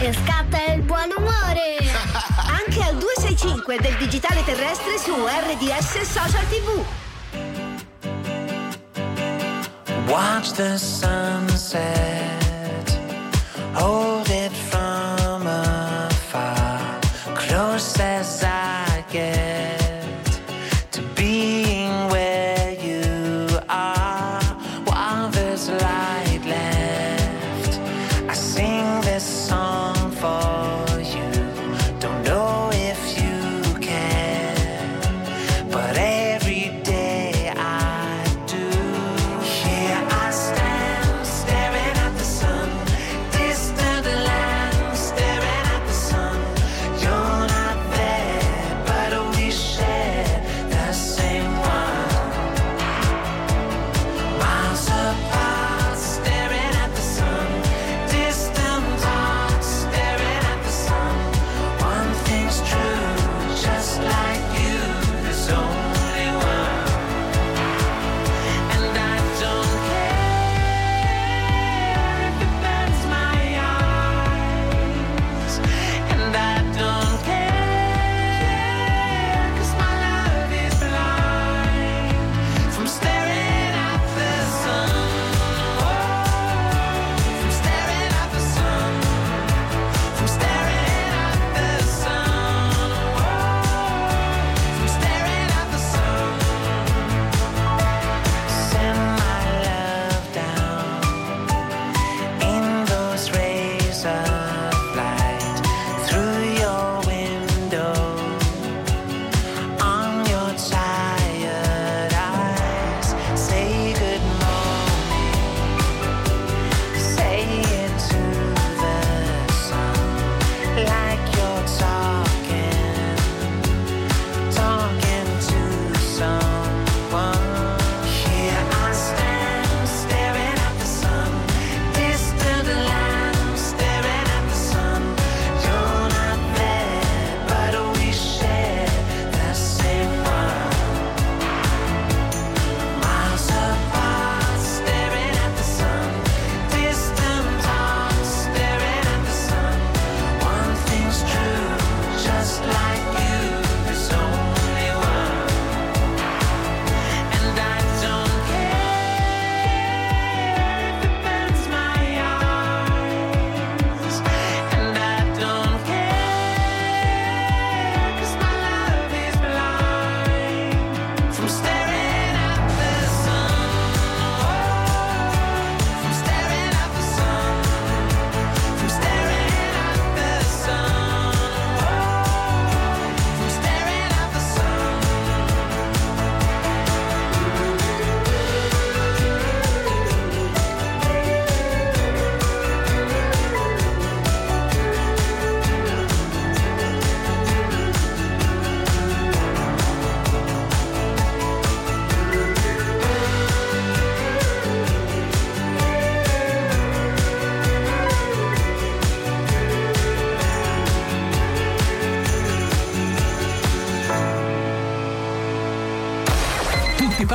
E 0.00 0.12
scatta 0.24 0.72
il 0.72 0.82
buon 0.82 1.12
umore. 1.16 1.76
Anche 2.66 2.82
al 2.82 2.96
265 2.96 3.78
del 3.80 3.96
digitale 3.96 4.44
terrestre 4.44 4.96
su 4.98 5.12
RDS 5.12 6.00
Social 6.02 6.46
TV. 6.48 6.84
Watch 10.08 10.52
the 10.52 10.78
sunset, 10.78 12.43
Oh. 13.76 14.04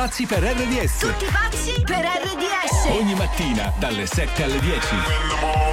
Pazzi 0.00 0.24
per 0.24 0.42
RDS. 0.42 0.96
Tutti 0.96 1.26
pazzi 1.26 1.82
per 1.84 1.98
RDS. 1.98 2.86
Ogni 2.88 3.14
mattina 3.14 3.70
dalle 3.78 4.06
7 4.06 4.44
alle 4.44 4.58
10. 4.58 5.69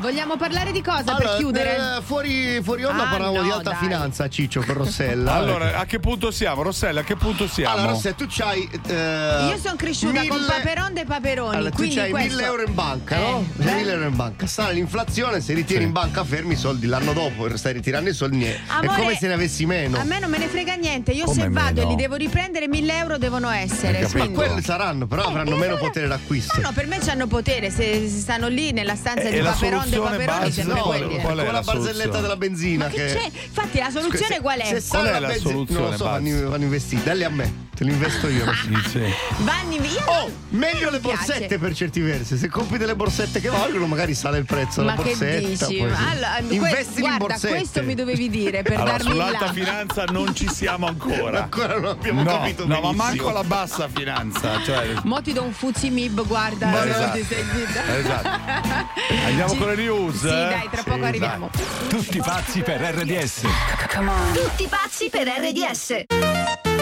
Vogliamo 0.00 0.36
parlare 0.36 0.72
di 0.72 0.82
cosa 0.82 1.02
per 1.14 1.14
Allora, 1.26 1.36
chiudere? 1.36 1.76
eh, 1.76 2.02
fuori, 2.02 2.60
fuori 2.62 2.84
onda 2.84 3.06
Ah, 3.06 3.10
parlavamo 3.10 3.42
di 3.42 3.48
no, 3.48 3.54
alta 3.54 3.70
dai. 3.70 3.78
finanza, 3.80 4.28
Ciccio, 4.28 4.62
con 4.62 4.74
Rossella. 4.74 5.32
Allora, 5.40 5.78
a 5.78 5.84
che 5.86 5.98
punto 6.00 6.30
siamo? 6.30 6.62
Rossella, 6.62 7.00
a 7.00 7.04
che 7.04 7.16
punto 7.16 7.48
siamo? 7.48 7.74
Allora, 7.74 7.92
Rossella, 7.92 8.14
tu 8.14 8.26
c'hai. 8.28 8.68
eh, 8.88 9.46
Io 9.50 9.58
sono 9.58 9.76
cresciuta 9.76 10.20
con 10.26 10.38
mille- 10.38 10.46
Paperon 10.52 10.92
dei 10.94 11.04
Paperoni. 11.04 11.54
Allora, 11.56 11.70
tu 11.70 11.76
quindi 11.76 11.94
c'hai 11.96 12.10
questo... 12.10 12.28
1000 12.36 12.44
euro 12.46 12.62
in 12.64 12.74
banca, 12.74 13.16
Eh, 13.16 13.20
no? 13.20 13.46
C'hai 13.58 13.74
1000 13.74 13.92
euro 13.92 14.04
in 14.06 14.16
banca. 14.16 14.46
Sta 14.46 14.68
l'inflazione, 14.70 15.40
se 15.40 15.54
ritieni 15.54 15.84
in 15.84 15.92
banca 15.92 16.24
fermi 16.24 16.52
i 16.54 16.56
soldi 16.56 16.86
l'anno 16.86 17.12
dopo, 17.12 17.56
stai 17.56 17.72
ritirando 17.72 18.10
i 18.10 18.14
soldi 18.14 18.36
miei. 18.36 18.54
È 18.54 18.60
Amore, 18.68 19.00
come 19.00 19.16
se 19.16 19.26
ne 19.26 19.32
avessi 19.34 19.66
meno. 19.66 19.98
A 19.98 20.04
me 20.04 20.18
non 20.18 20.30
me 20.30 20.38
ne 20.38 20.46
frega 20.48 20.74
niente. 20.74 21.12
Io 21.12 21.24
Come 21.24 21.42
se 21.42 21.48
vado 21.48 21.74
meno? 21.80 21.86
e 21.86 21.90
li 21.90 21.96
devo 21.96 22.14
riprendere, 22.16 22.68
1000 22.68 22.96
euro 22.98 23.18
devono 23.18 23.50
essere. 23.50 24.06
Ma 24.14 24.28
quelli 24.28 24.62
saranno, 24.62 25.06
però 25.06 25.24
avranno 25.24 25.56
meno 25.56 25.76
potere 25.76 26.06
d'acquisto. 26.08 26.60
No, 26.60 26.68
no, 26.68 26.72
per 26.72 26.86
me 26.86 26.98
c'hanno 26.98 27.26
potere. 27.26 27.70
Se, 27.70 28.08
se 28.08 28.18
stanno 28.20 28.48
lì 28.48 28.72
nella 28.72 28.94
stanza 28.96 29.28
di 29.30 29.40
la 29.40 29.54
Soluzione 29.82 30.10
Paperoni, 30.16 30.38
base- 30.48 30.62
c'hanno 30.62 30.74
no, 30.74 30.82
quelli. 30.82 31.18
qual 31.20 31.36
è 31.36 31.40
come 31.40 31.52
la 31.52 31.60
barzelletta 31.62 32.20
della 32.20 32.36
benzina 32.36 32.84
Ma 32.86 32.90
che 32.90 32.96
che- 33.06 33.14
c'è? 33.14 33.30
Infatti, 33.46 33.78
la 33.78 33.90
soluzione 33.90 34.34
Se- 34.34 34.40
qual 34.40 34.58
è? 34.60 34.64
Se 34.66 34.80
sale 34.80 35.10
la 35.20 35.26
benzina, 35.28 35.52
non 35.68 35.90
lo 35.90 35.96
so, 35.96 36.04
vanno, 36.04 36.48
vanno 36.48 36.64
investiti. 36.64 37.02
Dalli 37.02 37.24
a 37.24 37.30
me, 37.30 37.68
te 37.80 37.86
li 37.86 37.92
investo 37.92 38.28
io. 38.28 38.44
Vanni 39.38 39.78
via. 39.78 40.02
Oh, 40.04 40.30
meglio 40.50 40.90
le 40.90 40.98
Mi 41.00 41.08
piace. 41.08 41.24
borsette 41.32 41.58
per 41.58 41.74
certi 41.74 42.00
versi. 42.00 42.36
Se 42.36 42.48
compri 42.50 42.76
delle 42.76 42.94
borsette 42.94 43.40
che 43.40 43.48
valgono, 43.48 43.86
magari 43.86 44.14
sale 44.14 44.36
il 44.36 44.44
prezzo 44.44 44.80
della 44.80 44.96
Ma 44.96 45.02
che 45.02 45.14
borsetta. 45.16 45.38
dici? 45.48 45.64
sì. 45.64 45.80
Allora, 45.80 46.38
Investi 46.46 46.94
in 47.00 47.06
guarda, 47.06 47.26
borsette. 47.26 47.48
questo 47.56 47.82
mi 47.82 47.94
dovevi 47.94 48.28
dire 48.28 48.60
per 48.60 48.74
Allora, 48.74 48.90
darmi 48.98 49.10
sull'alta 49.12 49.44
là. 49.46 49.52
finanza 49.52 50.04
non 50.04 50.34
ci 50.34 50.46
siamo 50.50 50.88
ancora. 50.88 51.44
Ancora 51.44 51.74
non 51.78 51.86
abbiamo 51.86 52.22
no, 52.22 52.30
capito 52.30 52.66
No, 52.66 52.74
ma 52.74 52.80
benissimo. 52.80 53.02
manco 53.04 53.30
la 53.30 53.44
bassa 53.44 53.88
finanza. 53.88 54.62
Cioè, 54.62 54.92
Mo 55.04 55.22
ti 55.22 55.32
do 55.32 55.42
un 55.42 55.52
fuzzi 55.54 55.88
mib, 55.88 56.26
guarda. 56.26 56.66
Ma 56.66 56.84
esatto. 56.86 57.16
ti 57.16 57.24
sei. 57.24 57.44
Esatto. 57.98 58.28
Andiamo 59.24 59.54
con 59.54 59.68
le 59.68 59.76
news? 59.76 60.18
Sì, 60.18 60.26
dai, 60.26 60.68
tra 60.70 60.82
poco 60.82 61.04
arriviamo. 61.04 61.48
Tutti 61.88 62.18
pazzi 62.18 62.60
per 62.60 62.78
RDS. 62.82 63.40
Tutti 64.34 64.66
pazzi 64.68 65.08
per 65.08 65.26
RDS. 65.28 66.79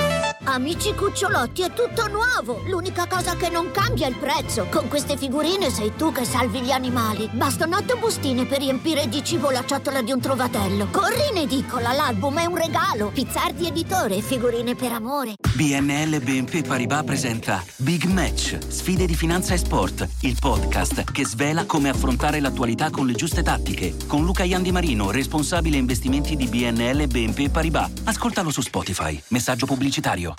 Amici 0.50 0.94
cucciolotti, 0.94 1.60
è 1.60 1.72
tutto 1.74 2.08
nuovo! 2.08 2.62
L'unica 2.68 3.06
cosa 3.06 3.36
che 3.36 3.50
non 3.50 3.70
cambia 3.70 4.06
è 4.06 4.08
il 4.08 4.16
prezzo. 4.16 4.66
Con 4.70 4.88
queste 4.88 5.18
figurine 5.18 5.68
sei 5.68 5.92
tu 5.94 6.10
che 6.10 6.24
salvi 6.24 6.62
gli 6.62 6.70
animali. 6.70 7.28
Bastano 7.30 7.76
otto 7.76 7.98
bustine 7.98 8.46
per 8.46 8.60
riempire 8.60 9.08
di 9.10 9.22
cibo 9.22 9.50
la 9.50 9.62
ciotola 9.66 10.00
di 10.00 10.10
un 10.10 10.20
trovatello. 10.20 10.88
Corri 10.90 11.28
in 11.32 11.42
edicola, 11.42 11.92
l'album 11.92 12.38
è 12.38 12.46
un 12.46 12.56
regalo. 12.56 13.10
Pizzardi 13.12 13.66
editore, 13.66 14.22
figurine 14.22 14.74
per 14.74 14.92
amore. 14.92 15.34
BNL 15.54 16.18
BNP 16.22 16.66
Paribas 16.66 17.04
presenta 17.04 17.62
Big 17.76 18.04
Match, 18.04 18.56
sfide 18.68 19.04
di 19.04 19.14
finanza 19.14 19.52
e 19.52 19.58
sport, 19.58 20.08
il 20.20 20.36
podcast 20.40 21.04
che 21.12 21.26
svela 21.26 21.66
come 21.66 21.90
affrontare 21.90 22.40
l'attualità 22.40 22.88
con 22.88 23.06
le 23.06 23.12
giuste 23.12 23.42
tattiche. 23.42 23.96
Con 24.06 24.24
Luca 24.24 24.44
Iandi 24.44 24.72
Marino, 24.72 25.10
responsabile 25.10 25.76
investimenti 25.76 26.36
di 26.36 26.46
BNL 26.46 27.06
BNP 27.06 27.50
Paribas. 27.50 27.90
Ascoltalo 28.04 28.50
su 28.50 28.62
Spotify. 28.62 29.22
Messaggio 29.28 29.66
pubblicitario. 29.66 30.36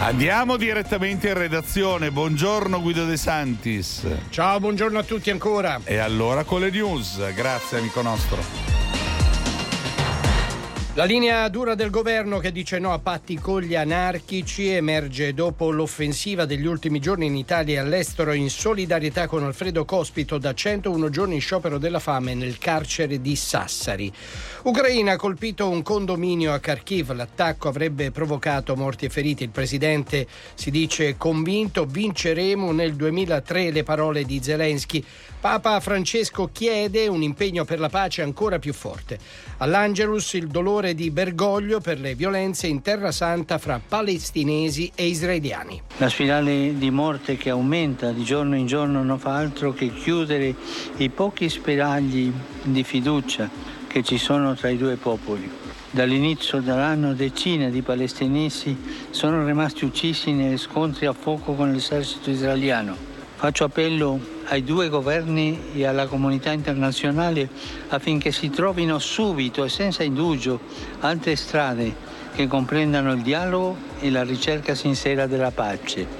Andiamo 0.00 0.56
direttamente 0.56 1.28
in 1.28 1.34
redazione. 1.34 2.10
Buongiorno 2.10 2.80
Guido 2.80 3.04
De 3.04 3.16
Santis. 3.18 4.06
Ciao, 4.30 4.58
buongiorno 4.58 4.98
a 4.98 5.02
tutti 5.02 5.30
ancora. 5.30 5.78
E 5.84 5.98
allora 5.98 6.44
con 6.44 6.60
le 6.60 6.70
news. 6.70 7.32
Grazie 7.34 7.78
amico 7.78 8.00
nostro. 8.00 8.89
La 10.94 11.04
linea 11.04 11.48
dura 11.48 11.76
del 11.76 11.88
governo 11.88 12.40
che 12.40 12.50
dice 12.50 12.80
no 12.80 12.92
a 12.92 12.98
patti 12.98 13.38
con 13.38 13.62
gli 13.62 13.76
anarchici 13.76 14.70
emerge 14.70 15.32
dopo 15.34 15.70
l'offensiva 15.70 16.46
degli 16.46 16.66
ultimi 16.66 16.98
giorni 16.98 17.26
in 17.26 17.36
Italia 17.36 17.76
e 17.76 17.78
all'estero 17.78 18.32
in 18.32 18.50
solidarietà 18.50 19.28
con 19.28 19.44
Alfredo 19.44 19.84
Cospito 19.84 20.36
da 20.36 20.52
101 20.52 21.08
giorni 21.08 21.34
in 21.36 21.40
sciopero 21.40 21.78
della 21.78 22.00
fame 22.00 22.34
nel 22.34 22.58
carcere 22.58 23.20
di 23.20 23.36
Sassari. 23.36 24.12
Ucraina 24.64 25.12
ha 25.12 25.16
colpito 25.16 25.68
un 25.68 25.82
condominio 25.82 26.52
a 26.52 26.58
Kharkiv, 26.58 27.12
l'attacco 27.12 27.68
avrebbe 27.68 28.10
provocato 28.10 28.74
morti 28.74 29.04
e 29.04 29.10
feriti. 29.10 29.44
Il 29.44 29.50
presidente 29.50 30.26
si 30.54 30.72
dice 30.72 31.16
convinto 31.16 31.84
vinceremo 31.84 32.72
nel 32.72 32.96
2003 32.96 33.70
le 33.70 33.84
parole 33.84 34.24
di 34.24 34.42
Zelensky. 34.42 35.04
Papa 35.40 35.80
Francesco 35.80 36.50
chiede 36.52 37.06
un 37.06 37.22
impegno 37.22 37.64
per 37.64 37.80
la 37.80 37.88
pace 37.88 38.20
ancora 38.20 38.58
più 38.58 38.74
forte. 38.74 39.18
All'Angelus 39.56 40.34
il 40.34 40.48
dolore 40.48 40.94
di 40.94 41.10
Bergoglio 41.10 41.80
per 41.80 41.98
le 41.98 42.14
violenze 42.14 42.66
in 42.66 42.82
Terra 42.82 43.10
Santa 43.10 43.56
fra 43.56 43.80
palestinesi 43.80 44.92
e 44.94 45.06
israeliani. 45.06 45.80
La 45.96 46.10
spirale 46.10 46.76
di 46.76 46.90
morte 46.90 47.38
che 47.38 47.48
aumenta 47.48 48.10
di 48.10 48.22
giorno 48.22 48.54
in 48.54 48.66
giorno 48.66 49.02
non 49.02 49.18
fa 49.18 49.36
altro 49.36 49.72
che 49.72 49.90
chiudere 49.90 50.54
i 50.98 51.08
pochi 51.08 51.48
spiragli 51.48 52.30
di 52.62 52.84
fiducia 52.84 53.48
che 53.86 54.02
ci 54.02 54.18
sono 54.18 54.54
tra 54.54 54.68
i 54.68 54.76
due 54.76 54.96
popoli. 54.96 55.50
Dall'inizio 55.90 56.60
dell'anno 56.60 57.14
decine 57.14 57.70
di 57.70 57.80
palestinesi 57.80 58.76
sono 59.08 59.42
rimasti 59.46 59.86
uccisi 59.86 60.32
negli 60.32 60.58
scontri 60.58 61.06
a 61.06 61.14
fuoco 61.14 61.54
con 61.54 61.72
l'esercito 61.72 62.28
israeliano. 62.28 63.09
Faccio 63.40 63.64
appello 63.64 64.20
ai 64.48 64.62
due 64.62 64.90
governi 64.90 65.70
e 65.72 65.86
alla 65.86 66.06
comunità 66.06 66.52
internazionale 66.52 67.48
affinché 67.88 68.32
si 68.32 68.50
trovino 68.50 68.98
subito 68.98 69.64
e 69.64 69.70
senza 69.70 70.02
indugio 70.02 70.60
altre 71.00 71.36
strade 71.36 71.90
che 72.34 72.46
comprendano 72.46 73.14
il 73.14 73.22
dialogo 73.22 73.78
e 73.98 74.10
la 74.10 74.24
ricerca 74.24 74.74
sincera 74.74 75.26
della 75.26 75.52
pace. 75.52 76.19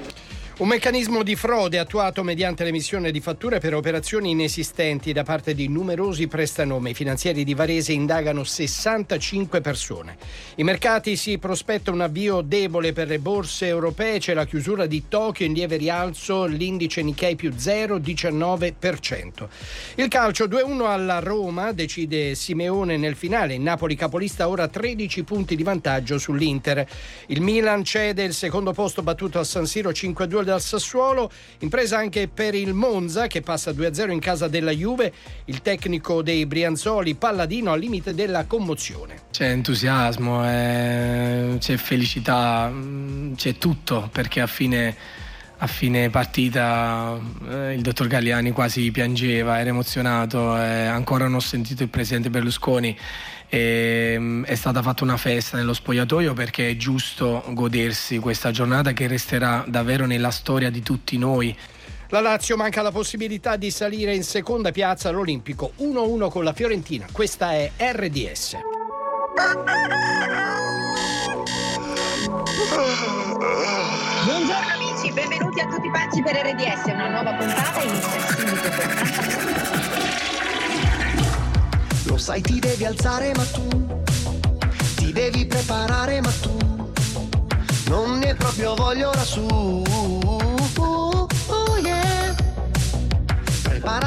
Un 0.61 0.69
meccanismo 0.69 1.23
di 1.23 1.37
frode 1.37 1.79
attuato 1.79 2.23
mediante 2.23 2.65
l'emissione 2.65 3.11
di 3.11 3.21
fatture 3.21 3.61
per 3.61 3.75
operazioni 3.75 4.33
inesistenti 4.33 5.11
da 5.15 5.23
parte 5.23 5.55
di 5.55 5.69
numerosi 5.69 6.29
prestanome. 6.29 6.91
I 6.91 6.95
finanzieri 6.95 7.45
di 7.45 7.55
Varese 7.55 7.93
indagano 7.93 8.45
65 8.45 9.63
persone. 9.63 10.19
I 10.57 10.63
mercati 10.63 11.17
si 11.17 11.39
prospetta 11.39 11.91
un 11.91 12.03
avvio 12.03 12.43
debole 12.43 12.93
per 12.93 13.09
le 13.09 13.19
borse 13.21 13.69
europee. 13.69 14.19
C'è 14.19 14.35
la 14.35 14.45
chiusura 14.45 14.85
di 14.85 15.05
Tokyo 15.09 15.47
in 15.47 15.55
lieve 15.55 15.79
rialzo, 15.79 16.45
l'indice 16.45 17.01
Nikkei 17.01 17.37
più 17.37 17.49
0,19%. 17.57 19.49
Il 19.95 20.09
calcio 20.09 20.45
2-1 20.45 20.85
alla 20.85 21.21
Roma, 21.21 21.73
decide 21.73 22.35
Simeone 22.35 22.99
nel 22.99 23.17
finale. 23.17 23.57
Napoli 23.57 23.95
capolista 23.97 24.47
ora 24.47 24.69
13 24.69 25.23
punti 25.23 25.57
di 25.57 25.63
vantaggio 25.63 26.19
sull'Inter. 26.19 26.87
Il 27.29 27.41
Milan 27.41 27.83
cede 27.83 28.25
il 28.25 28.35
secondo 28.35 28.75
posto 28.75 29.03
battuto 29.03 29.39
a 29.39 29.45
San 29.45 29.65
Siro 29.65 29.89
5-2 29.89 30.49
dal 30.51 30.61
Sassuolo, 30.61 31.31
impresa 31.61 31.97
anche 31.97 32.29
per 32.29 32.55
il 32.55 32.75
Monza 32.75 33.27
che 33.27 33.41
passa 33.41 33.71
2-0 33.71 34.11
in 34.11 34.19
casa 34.19 34.49
della 34.49 34.73
Juve, 34.73 35.13
il 35.47 35.63
tecnico 35.63 36.23
dei 36.23 36.45
Brianzoli 36.47 37.15
Palladino 37.15 37.73
al 37.73 37.79
limite 37.79 38.15
della 38.15 38.45
commozione. 38.45 39.23
C'è 39.31 39.49
entusiasmo, 39.49 40.47
eh, 40.49 41.57
c'è 41.59 41.77
felicità, 41.77 42.69
mm, 42.69 43.35
c'è 43.35 43.57
tutto 43.59 44.09
perché 44.13 44.41
a 44.41 44.47
fine, 44.49 44.97
a 45.59 45.67
fine 45.67 46.11
partita 46.11 47.19
eh, 47.49 47.75
il 47.75 47.81
dottor 47.81 48.09
Galliani 48.09 48.51
quasi 48.51 48.91
piangeva, 48.91 49.61
era 49.61 49.69
emozionato, 49.69 50.57
eh, 50.57 50.87
ancora 50.87 51.25
non 51.25 51.35
ho 51.35 51.41
sentito 51.41 51.85
il 51.85 51.89
presidente 51.89 52.29
Berlusconi 52.29 52.97
e, 53.51 54.15
mm, 54.17 54.45
è 54.45 54.55
stata 54.55 54.81
fatta 54.81 55.03
una 55.03 55.17
festa 55.17 55.57
nello 55.57 55.75
spogliatoio 55.75 56.33
perché 56.33 56.71
è 56.71 56.77
giusto 56.77 57.43
godersi 57.49 58.19
questa 58.19 58.53
giornata 58.53 58.93
che 58.93 59.09
resterà 59.09 59.65
davvero 59.67 60.07
nella 60.07 60.31
storia 60.31 60.71
di 60.71 60.81
tutti 60.83 61.19
noi. 61.19 61.55
La 62.09 62.21
Lazio 62.21 62.57
manca 62.57 62.81
la 62.81 62.93
possibilità 62.93 63.57
di 63.57 63.71
salire 63.71 64.15
in 64.15 64.23
seconda 64.23 64.71
piazza 64.71 65.09
all'Olimpico 65.09 65.73
1-1 65.81 66.29
con 66.31 66.45
la 66.45 66.53
Fiorentina. 66.53 67.07
Questa 67.11 67.53
è 67.53 67.71
RDS. 67.77 68.57
Buongiorno 74.25 74.73
amici, 74.75 75.13
benvenuti 75.13 75.61
a 75.61 75.67
tutti 75.67 75.91
pazzi 75.91 76.23
per 76.23 76.35
RDS, 76.37 76.85
una 76.93 77.09
nuova 77.09 77.33
puntata 77.35 77.83
inizia 77.83 78.21
subito 78.21 78.69
Lo 79.81 79.90
sai 82.21 82.43
ti 82.43 82.59
devi 82.59 82.85
alzare 82.85 83.33
ma 83.35 83.45
tu 83.45 83.67
ti 84.97 85.11
devi 85.11 85.47
preparare 85.47 86.21
ma 86.21 86.31
tu 86.43 86.55
non 87.89 88.19
ne 88.19 88.35
proprio 88.35 88.75
voglia 88.75 89.09
ora 89.09 89.25
su 89.25 90.50